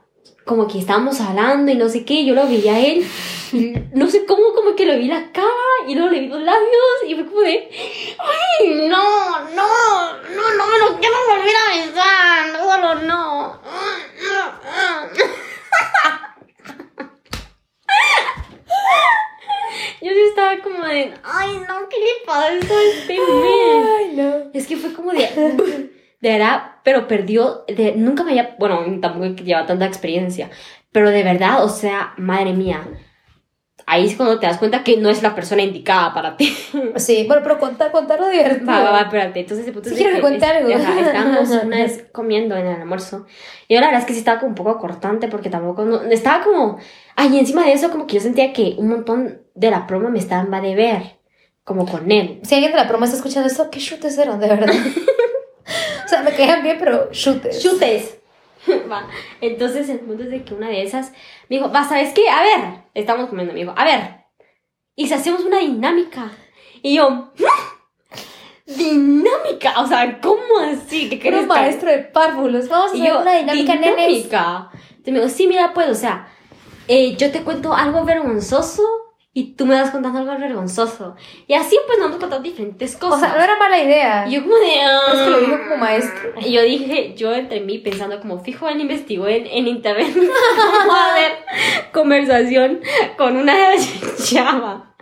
[0.46, 3.06] como que estábamos hablando y no sé qué, yo lo veía a él,
[3.94, 5.48] no sé cómo, como que le vi la cara
[5.88, 7.70] y luego le vi los labios y fue como de,
[8.20, 13.62] ¡ay, no, no, no, no me lo quiero volver a besar, solo no!
[20.02, 24.16] Yo sí estaba como de, ¡ay, no, qué le pasa a este men!
[24.16, 24.50] No.
[24.52, 25.92] Es que fue como de.
[26.22, 27.64] De verdad, pero perdió.
[27.68, 28.56] De, nunca me había.
[28.60, 30.50] Bueno, tampoco es lleva tanta experiencia.
[30.92, 32.88] Pero de verdad, o sea, madre mía.
[33.88, 36.56] Ahí es cuando te das cuenta que no es la persona indicada para ti.
[36.98, 38.68] Sí, bueno, pero contar, contar lo divertido.
[38.72, 39.40] Va, va, va, espérate.
[39.40, 40.74] Entonces, el punto Sí es quiero que es- algo.
[40.74, 43.26] ajá, estábamos una vez comiendo en el almuerzo.
[43.68, 45.84] Y yo la verdad es que sí estaba como un poco cortante porque tampoco.
[45.84, 46.78] No, estaba como.
[47.16, 50.10] Ay, y encima de eso, como que yo sentía que un montón de la promo
[50.10, 51.02] me estaban va de ver.
[51.64, 52.40] Como con él.
[52.44, 54.74] Si alguien de la promo está escuchando esto, ¿qué chutes eran, de verdad?
[56.12, 57.62] sea, me caían bien, pero chutes.
[57.62, 58.18] chutes.
[58.92, 59.08] Va.
[59.42, 61.12] Entonces el punto es de que una de esas
[61.50, 62.30] me dijo, va, ¿sabes qué?
[62.30, 64.22] A ver, estamos comiendo, me dijo, a ver,
[64.96, 66.32] y si hacemos una dinámica.
[66.84, 67.32] Y yo, "¿Mm?
[68.66, 71.10] dinámica, o sea, ¿cómo así?
[71.10, 72.70] ¿Qué quieres un maestro de párvulos.
[72.70, 73.96] Vamos a Y hacer yo, una dinámica, nenes.
[74.08, 74.70] dinámica.
[74.90, 76.28] Entonces me dijo, sí, mira, pues, o sea,
[76.88, 78.84] eh, yo te cuento algo vergonzoso
[79.34, 81.16] y tú me vas contando algo vergonzoso.
[81.48, 83.20] Y así pues nos contando diferentes O cosas.
[83.22, 84.28] sea, no era mala idea.
[84.28, 84.72] Y yo como de...
[85.06, 85.40] Pero es que lo "Ah".
[85.40, 86.34] dijo como maestro.
[86.42, 90.94] Y yo dije, yo entre mí pensando como fijo, él investigó en, en internet cómo
[90.94, 91.32] hacer
[91.94, 92.82] conversación
[93.18, 93.56] con una
[94.24, 94.96] chava.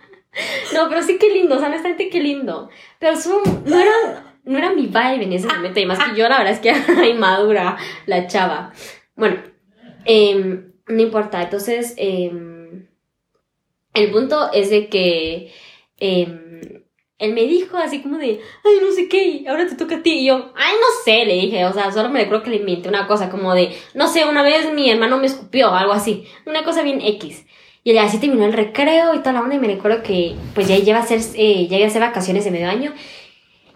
[0.73, 2.69] No, pero sí que lindo, o sea, honestamente qué lindo.
[2.99, 6.29] Pero eso no era, no era mi vibe en ese momento, y más que yo
[6.29, 8.71] la verdad es que era inmadura la chava.
[9.15, 9.41] Bueno,
[10.05, 12.48] em, no importa, entonces em,
[13.99, 15.51] el punto es de que
[15.99, 16.83] em,
[17.19, 20.19] él me dijo así como de, ay, no sé qué, ahora te toca a ti.
[20.19, 22.87] Y yo, ay, no sé, le dije, o sea, solo me creo que le inventé
[22.87, 26.63] una cosa como de, no sé, una vez mi hermano me escupió, algo así, una
[26.63, 27.45] cosa bien X.
[27.83, 30.77] Y así terminó el recreo y toda la onda, y me recuerdo que pues ya
[30.77, 32.93] lleva a ser, eh, ya iba a ser vacaciones de medio año.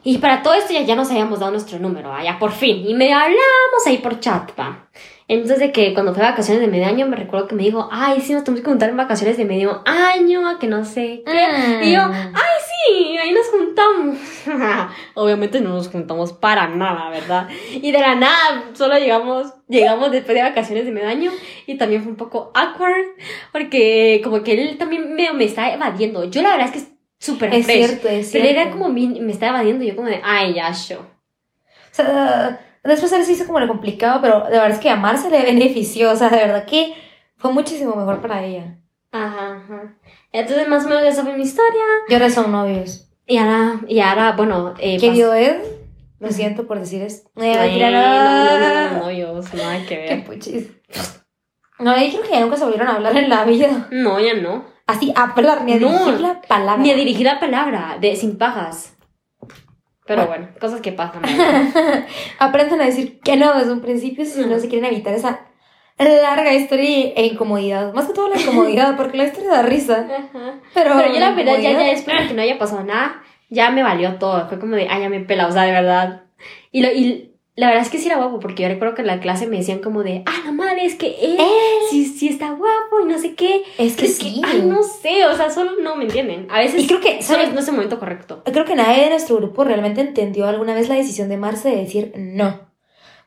[0.05, 2.23] Y para todo esto ya, ya nos habíamos dado nuestro número, ¿va?
[2.23, 2.85] ya por fin.
[2.87, 4.89] Y medio hablamos ahí por chat, va.
[5.27, 8.19] Entonces de que cuando fue vacaciones de medio año me recuerdo que me dijo, ay,
[8.21, 11.31] sí, nos tenemos que juntar en vacaciones de medio año, que no sé qué.
[11.79, 11.83] Mm.
[11.83, 14.17] Y yo, ay, sí, ahí nos juntamos.
[15.15, 17.47] Obviamente no nos juntamos para nada, ¿verdad?
[17.71, 21.31] Y de la nada, solo llegamos, llegamos después de vacaciones de medio año
[21.67, 23.05] y también fue un poco awkward
[23.51, 26.25] porque como que él también me, me está evadiendo.
[26.25, 26.87] Yo la verdad es que es
[27.19, 28.61] súper Es fresh, cierto, es Pero cierto.
[28.61, 30.99] era como, mi- me estaba evadiendo yo como de, ay, ya, show.
[30.99, 35.17] O sea, después se hizo como lo complicado, pero de verdad es que a Mar
[35.17, 36.11] se le benefició.
[36.11, 36.93] O sea, de verdad que
[37.37, 38.77] fue muchísimo mejor para ella.
[39.11, 39.95] Ajá, ajá.
[40.31, 41.83] Entonces más o menos esa fue mi historia.
[42.09, 43.09] Y ahora son novios.
[43.27, 45.61] Y ahora, y ahora bueno, eh, ¿Qué dio Ed?
[46.19, 47.29] Lo siento por decir esto.
[47.35, 48.89] No, no, no, no, no.
[48.91, 50.23] no, novios, nada que Qué ver.
[50.25, 50.67] puchis.
[51.79, 53.87] No, yo creo que ya nunca se volvieron a hablar en la vida.
[53.91, 54.65] No, ya no.
[54.87, 55.89] Así, hablar, ni a No.
[55.89, 56.81] dirigir la palabra.
[56.81, 58.92] Ni a dirigir la palabra, de sin pajas.
[60.05, 61.21] Pero bueno, cosas que pasan.
[62.39, 65.47] Aprendan a decir que no desde un principio si no se quieren evitar esa
[65.97, 67.93] larga historia e incomodidad.
[67.93, 70.07] Más que todo la incomodidad, porque la historia da risa.
[70.09, 70.59] Ajá.
[70.73, 73.71] Pero, Pero yo la verdad, ya, ya después de que no haya pasado nada, ya
[73.71, 74.47] me valió todo.
[74.49, 76.23] Fue como de, ay, ya me pela, o sea, de verdad.
[76.71, 79.07] Y, lo, y la verdad es que sí era guapo, porque yo recuerdo que en
[79.07, 81.37] la clase me decían como de, ah, la madre, es que él,
[81.89, 83.63] sí, sí está guapo y no sé qué.
[83.77, 84.41] Es que Es sí.
[84.43, 86.47] ay, no sé, o sea, solo no me entienden.
[86.49, 88.41] A veces Y creo que, solo no es el momento correcto.
[88.45, 91.75] Creo que nadie de nuestro grupo realmente entendió alguna vez la decisión de Marce de
[91.77, 92.71] decir no.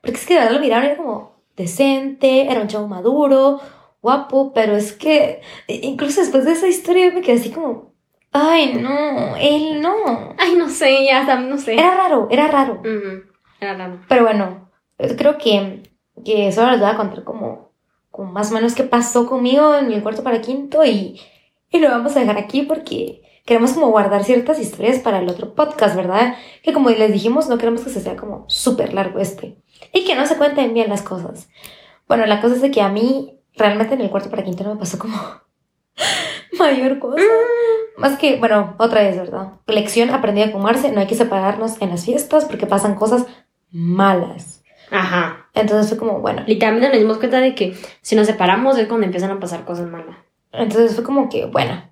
[0.01, 3.61] Porque es que de verdad lo miraron y era como decente, era un chavo maduro,
[4.03, 7.93] guapo, pero es que e- incluso después de esa historia me quedé así como,
[8.33, 10.35] ay, no, él no.
[10.39, 11.75] Ay, no sé, ya no sé.
[11.75, 12.75] Era raro, era raro.
[12.81, 14.01] Ujú, Raro.
[14.09, 15.83] Pero bueno, eh, creo que,
[16.25, 17.73] que solo les voy a contar como,
[18.11, 21.21] como más o menos qué pasó conmigo en el cuarto para quinto y,
[21.71, 25.55] y lo vamos a dejar aquí porque queremos como guardar ciertas historias para el otro
[25.55, 26.35] podcast, ¿verdad?
[26.63, 29.57] Que como les dijimos, no queremos que se sea como súper largo este
[29.93, 31.49] y que no se cuenten bien las cosas.
[32.09, 34.75] Bueno, la cosa es de que a mí realmente en el cuarto para quinto no
[34.75, 35.17] me pasó como
[36.59, 37.23] mayor cosa.
[37.97, 39.53] Más que, bueno, otra vez, ¿verdad?
[39.67, 43.27] Lección aprendida con Marce, no hay que separarnos en las fiestas porque pasan cosas
[43.77, 44.63] malas.
[44.91, 45.49] Ajá.
[45.55, 49.07] Entonces fue como, bueno, Literalmente nos dimos cuenta de que si nos separamos es cuando
[49.07, 50.17] empiezan a pasar cosas malas.
[50.53, 51.83] entonces fue como que, bueno,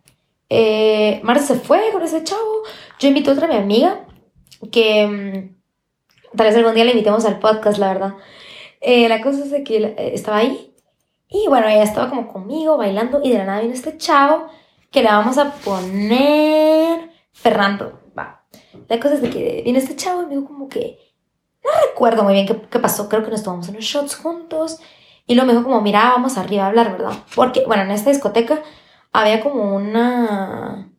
[0.49, 2.63] eh, Marce se fue con ese chavo,
[2.99, 4.07] yo invité a otra mi amiga,
[4.71, 8.15] que mm, tal vez algún día la invitemos al podcast, la verdad.
[8.81, 10.75] Eh, la cosa es de que eh, estaba ahí
[11.29, 14.47] y bueno, ella estaba como conmigo bailando y de la nada vino este chavo
[14.91, 18.45] que le vamos a poner Fernando, va.
[18.89, 20.99] La cosa es de que viene este chavo y me dijo como que,
[21.65, 24.81] no recuerdo muy bien qué, pasó, creo que nos tomamos unos shots juntos
[25.27, 27.15] y luego me dijo como, mira, vamos arriba a hablar, ¿verdad?
[27.35, 28.63] Porque, bueno, en esta discoteca
[29.13, 30.91] había como una...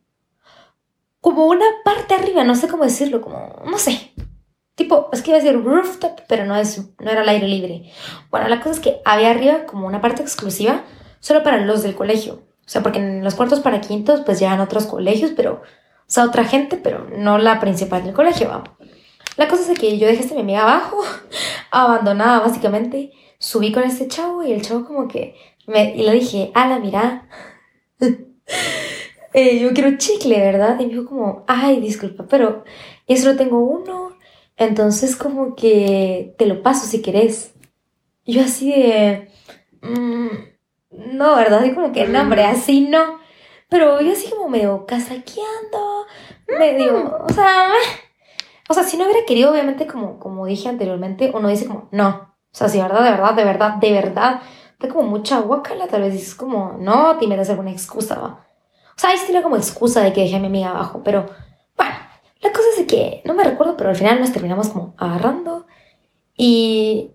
[1.21, 4.13] Como una parte arriba, no sé cómo decirlo, como, no sé.
[4.75, 7.91] Tipo, es que iba a decir rooftop, pero no, es, no era al aire libre.
[8.29, 10.83] Bueno, la cosa es que había arriba como una parte exclusiva
[11.19, 12.43] solo para los del colegio.
[12.65, 16.25] O sea, porque en los cuartos para quintos pues llegan otros colegios, pero, o sea,
[16.25, 18.69] otra gente, pero no la principal del colegio, vamos.
[19.37, 20.97] La cosa es que yo dejé a mi amiga abajo,
[21.71, 23.11] abandonada básicamente.
[23.37, 25.35] Subí con este chavo y el chavo como que
[25.67, 27.27] me, y le dije, ala, mira,
[29.33, 30.79] eh, yo quiero chicle, ¿verdad?
[30.79, 32.63] Y me dijo como, ay, disculpa, pero
[33.07, 34.17] yo solo tengo uno,
[34.57, 37.53] entonces como que te lo paso si querés.
[38.23, 39.29] Y yo así de,
[39.81, 40.27] "Mm,
[41.17, 41.63] no, ¿verdad?
[41.65, 43.19] Y como que, no, hombre, así no.
[43.69, 46.05] Pero yo así como medio casaqueando,
[46.57, 47.71] medio, o sea,
[48.67, 52.35] o sea, si no hubiera querido, obviamente, como, como dije anteriormente, uno dice como, no.
[52.51, 54.41] O sea, si de verdad, de verdad, de verdad, de verdad,
[54.79, 58.45] da como mucha guacala, tal vez dices como, no, te inventas alguna excusa, va.
[58.95, 61.25] O sea, ahí sí como excusa de que dejé a mi amiga abajo, pero
[61.75, 61.93] bueno,
[62.41, 65.67] la cosa es que, no me recuerdo, pero al final nos terminamos como agarrando
[66.37, 67.11] y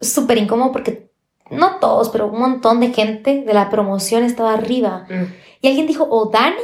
[0.00, 1.10] súper incómodo porque
[1.50, 5.06] no todos, pero un montón de gente de la promoción estaba arriba.
[5.60, 6.56] Y alguien dijo, o Dani,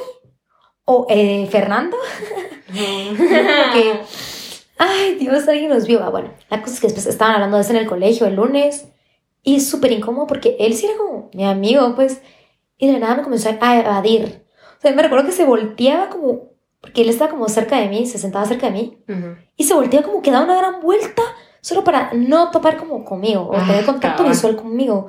[0.85, 1.97] o eh, Fernando,
[2.73, 4.01] que,
[4.79, 6.03] ay Dios, alguien nos vio.
[6.03, 8.35] Ah, bueno, la cosa es que después estaban hablando de eso en el colegio el
[8.37, 8.87] lunes
[9.43, 12.21] y es súper incómodo porque él sí era como mi amigo, pues,
[12.79, 14.45] y de nada me comenzó a evadir.
[14.79, 18.07] O sea, me recuerdo que se volteaba como, porque él estaba como cerca de mí,
[18.07, 18.99] se sentaba cerca de mí,
[19.57, 21.23] y se volteaba como que daba una gran vuelta
[21.61, 24.33] solo para no topar como conmigo o Ah, tener contacto cabrón.
[24.33, 25.07] visual conmigo.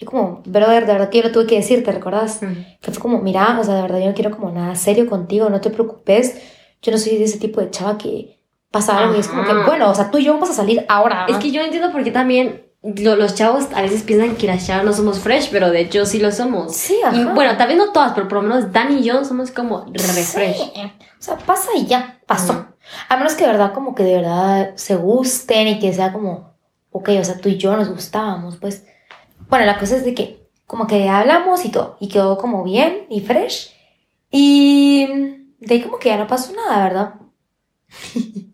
[0.00, 2.40] Yo como, brother, de verdad que yo lo tuve que decir, ¿te recordás?
[2.80, 5.50] Que fue como, mira, o sea, de verdad yo no quiero como nada serio contigo,
[5.50, 6.40] no te preocupes.
[6.80, 8.40] Yo no soy de ese tipo de chava que
[8.70, 9.66] pasa algo y es como que, Ajá.
[9.66, 11.26] bueno, o sea, tú y yo vamos a salir ahora.
[11.28, 14.66] Es que yo entiendo por qué también lo- los chavos a veces piensan que las
[14.66, 16.74] chavas no somos fresh, pero de hecho sí lo somos.
[16.74, 17.34] Sí, Y ajá.
[17.34, 20.56] bueno, tal vez no todas, pero por lo menos Dani y yo somos como refresh.
[20.56, 20.72] Sí.
[21.18, 22.52] O sea, pasa y ya, pasó.
[22.54, 22.64] Ujú.
[23.10, 26.54] A menos que de verdad como que de verdad se gusten y que sea como,
[26.90, 28.86] ok, o sea, tú y yo nos gustábamos, pues.
[29.50, 33.06] Bueno, la cosa es de que como que hablamos y todo, y quedó como bien
[33.10, 33.72] y fresh.
[34.30, 35.06] Y
[35.58, 37.14] de ahí como que ya no pasó nada, ¿verdad?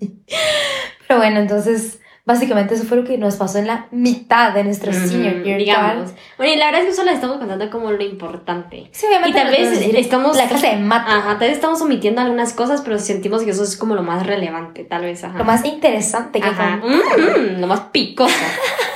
[1.06, 4.92] Pero bueno, entonces, básicamente eso fue lo que nos pasó en la mitad de nuestro
[4.92, 5.58] senior year.
[5.58, 6.12] digamos.
[6.12, 6.20] ¿tal?
[6.38, 8.88] Bueno, y la verdad es que solo estamos contando como lo importante.
[8.92, 9.38] Sí, obviamente.
[9.38, 11.10] Y tal vez estamos- La clase de mate.
[11.12, 14.26] Ajá, tal vez estamos omitiendo algunas cosas, pero sentimos que eso es como lo más
[14.26, 15.22] relevante, tal vez.
[15.22, 15.38] Ajá.
[15.38, 16.80] Lo más interesante que Ajá.
[16.82, 18.34] Mm, lo más picoso.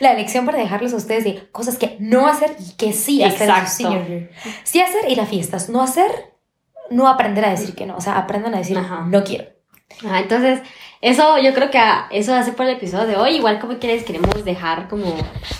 [0.00, 3.48] la elección para dejarles a ustedes de cosas que no hacer y que sí hacer
[3.48, 4.02] Exacto.
[4.64, 6.10] Sí hacer ir a fiestas, no hacer,
[6.90, 7.96] no aprender a decir que no.
[7.96, 9.04] O sea, aprendan a decir Ajá.
[9.06, 9.44] no quiero.
[10.04, 10.60] Ajá, entonces,
[11.02, 11.80] eso yo creo que
[12.12, 13.36] eso hace por el episodio de hoy.
[13.36, 15.14] Igual como quieres, queremos dejar como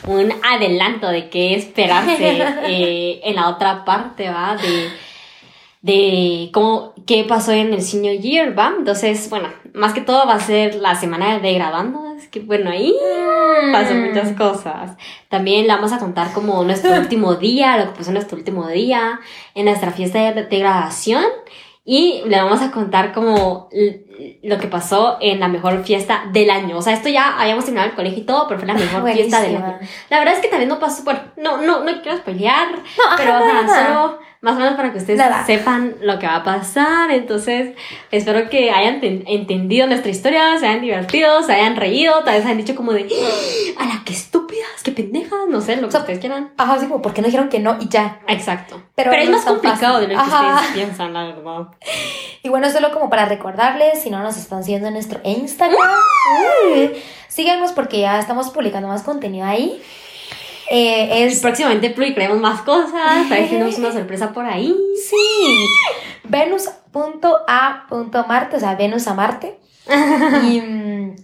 [0.07, 2.16] un adelanto de qué esperarse
[2.66, 4.57] eh, en la otra parte, ¿va?
[4.57, 4.88] De,
[5.83, 8.74] de cómo, qué pasó en el senior year, ¿va?
[8.78, 12.14] Entonces, bueno, más que todo va a ser la semana de grabando.
[12.16, 12.95] Es que, bueno, ahí
[13.72, 14.97] pasan muchas cosas.
[15.28, 18.68] También le vamos a contar como nuestro último día, lo que pasó en nuestro último
[18.68, 19.20] día,
[19.55, 21.24] en nuestra fiesta de, de graduación.
[21.85, 23.68] y le vamos a contar como
[24.43, 26.76] lo que pasó en la mejor fiesta del año.
[26.76, 29.41] O sea, esto ya habíamos terminado el colegio y todo, pero fue la mejor fiesta
[29.41, 29.78] del año.
[30.11, 33.16] La verdad es que también no pasó, bueno, no, no, no quiero pelear, No, ajá,
[33.16, 33.87] pero ajá, nada.
[33.87, 35.45] solo más o menos para que ustedes Nada.
[35.45, 37.11] sepan lo que va a pasar.
[37.11, 37.74] Entonces,
[38.11, 42.45] espero que hayan ten- entendido nuestra historia, se hayan divertido, se hayan reído, tal vez
[42.45, 43.07] hayan dicho como de,
[43.78, 46.53] ¡Ah, a la que estúpidas, qué pendejas, no sé, lo que O sea, ustedes quieran.
[46.57, 47.76] Ajá, así como, ¿por qué no dijeron que no?
[47.80, 48.20] Y ya.
[48.28, 48.82] Exacto.
[48.95, 50.09] Pero Pero, es más complicado fácil.
[50.09, 50.55] de lo que Ajá.
[50.55, 51.68] ustedes piensan, la verdad.
[52.43, 55.78] Y bueno, solo como para recordarles, si no nos están siguiendo en nuestro Instagram,
[57.28, 59.82] síganos porque ya estamos publicando más contenido ahí.
[60.73, 64.73] Eh, Y es próximamente creemos más cosas, tal vez tenemos una sorpresa por ahí.
[65.09, 65.66] Sí.
[66.25, 69.59] Venus.a.marte, o sea, Venus a Marte.
[70.49, 71.16] Y mm,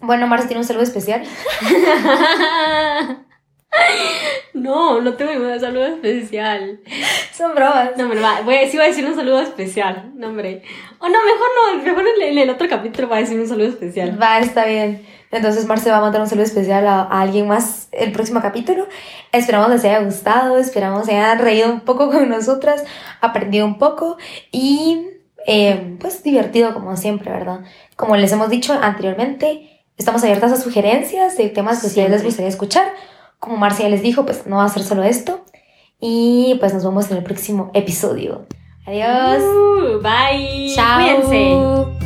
[0.00, 1.22] bueno, Marte tiene un saludo especial.
[4.52, 6.80] No, no tengo ningún saludo especial.
[7.32, 7.96] Son bromas.
[7.96, 10.10] No, hombre, va, voy a, sí voy a decir un saludo especial.
[10.16, 10.62] No, hombre.
[10.98, 13.46] O no, mejor no, mejor en el, en el otro capítulo voy a decir un
[13.48, 14.20] saludo especial.
[14.20, 15.06] Va, está bien.
[15.30, 18.86] Entonces Marce va a mandar un saludo especial a, a alguien más el próximo capítulo.
[19.32, 22.84] Esperamos les haya gustado, esperamos se hayan reído un poco con nosotras,
[23.20, 24.16] aprendido un poco
[24.50, 25.06] y
[25.46, 27.60] eh, pues divertido como siempre, ¿verdad?
[27.96, 32.48] Como les hemos dicho anteriormente, estamos abiertas a sugerencias de temas que ustedes les gustaría
[32.48, 32.86] escuchar.
[33.38, 35.44] Como Marcia ya les dijo, pues no va a ser solo esto.
[35.98, 38.46] Y pues nos vemos en el próximo episodio.
[38.86, 39.42] Adiós.
[39.42, 40.74] Uh, bye.
[40.74, 40.98] Chao.
[40.98, 41.99] Cuídense.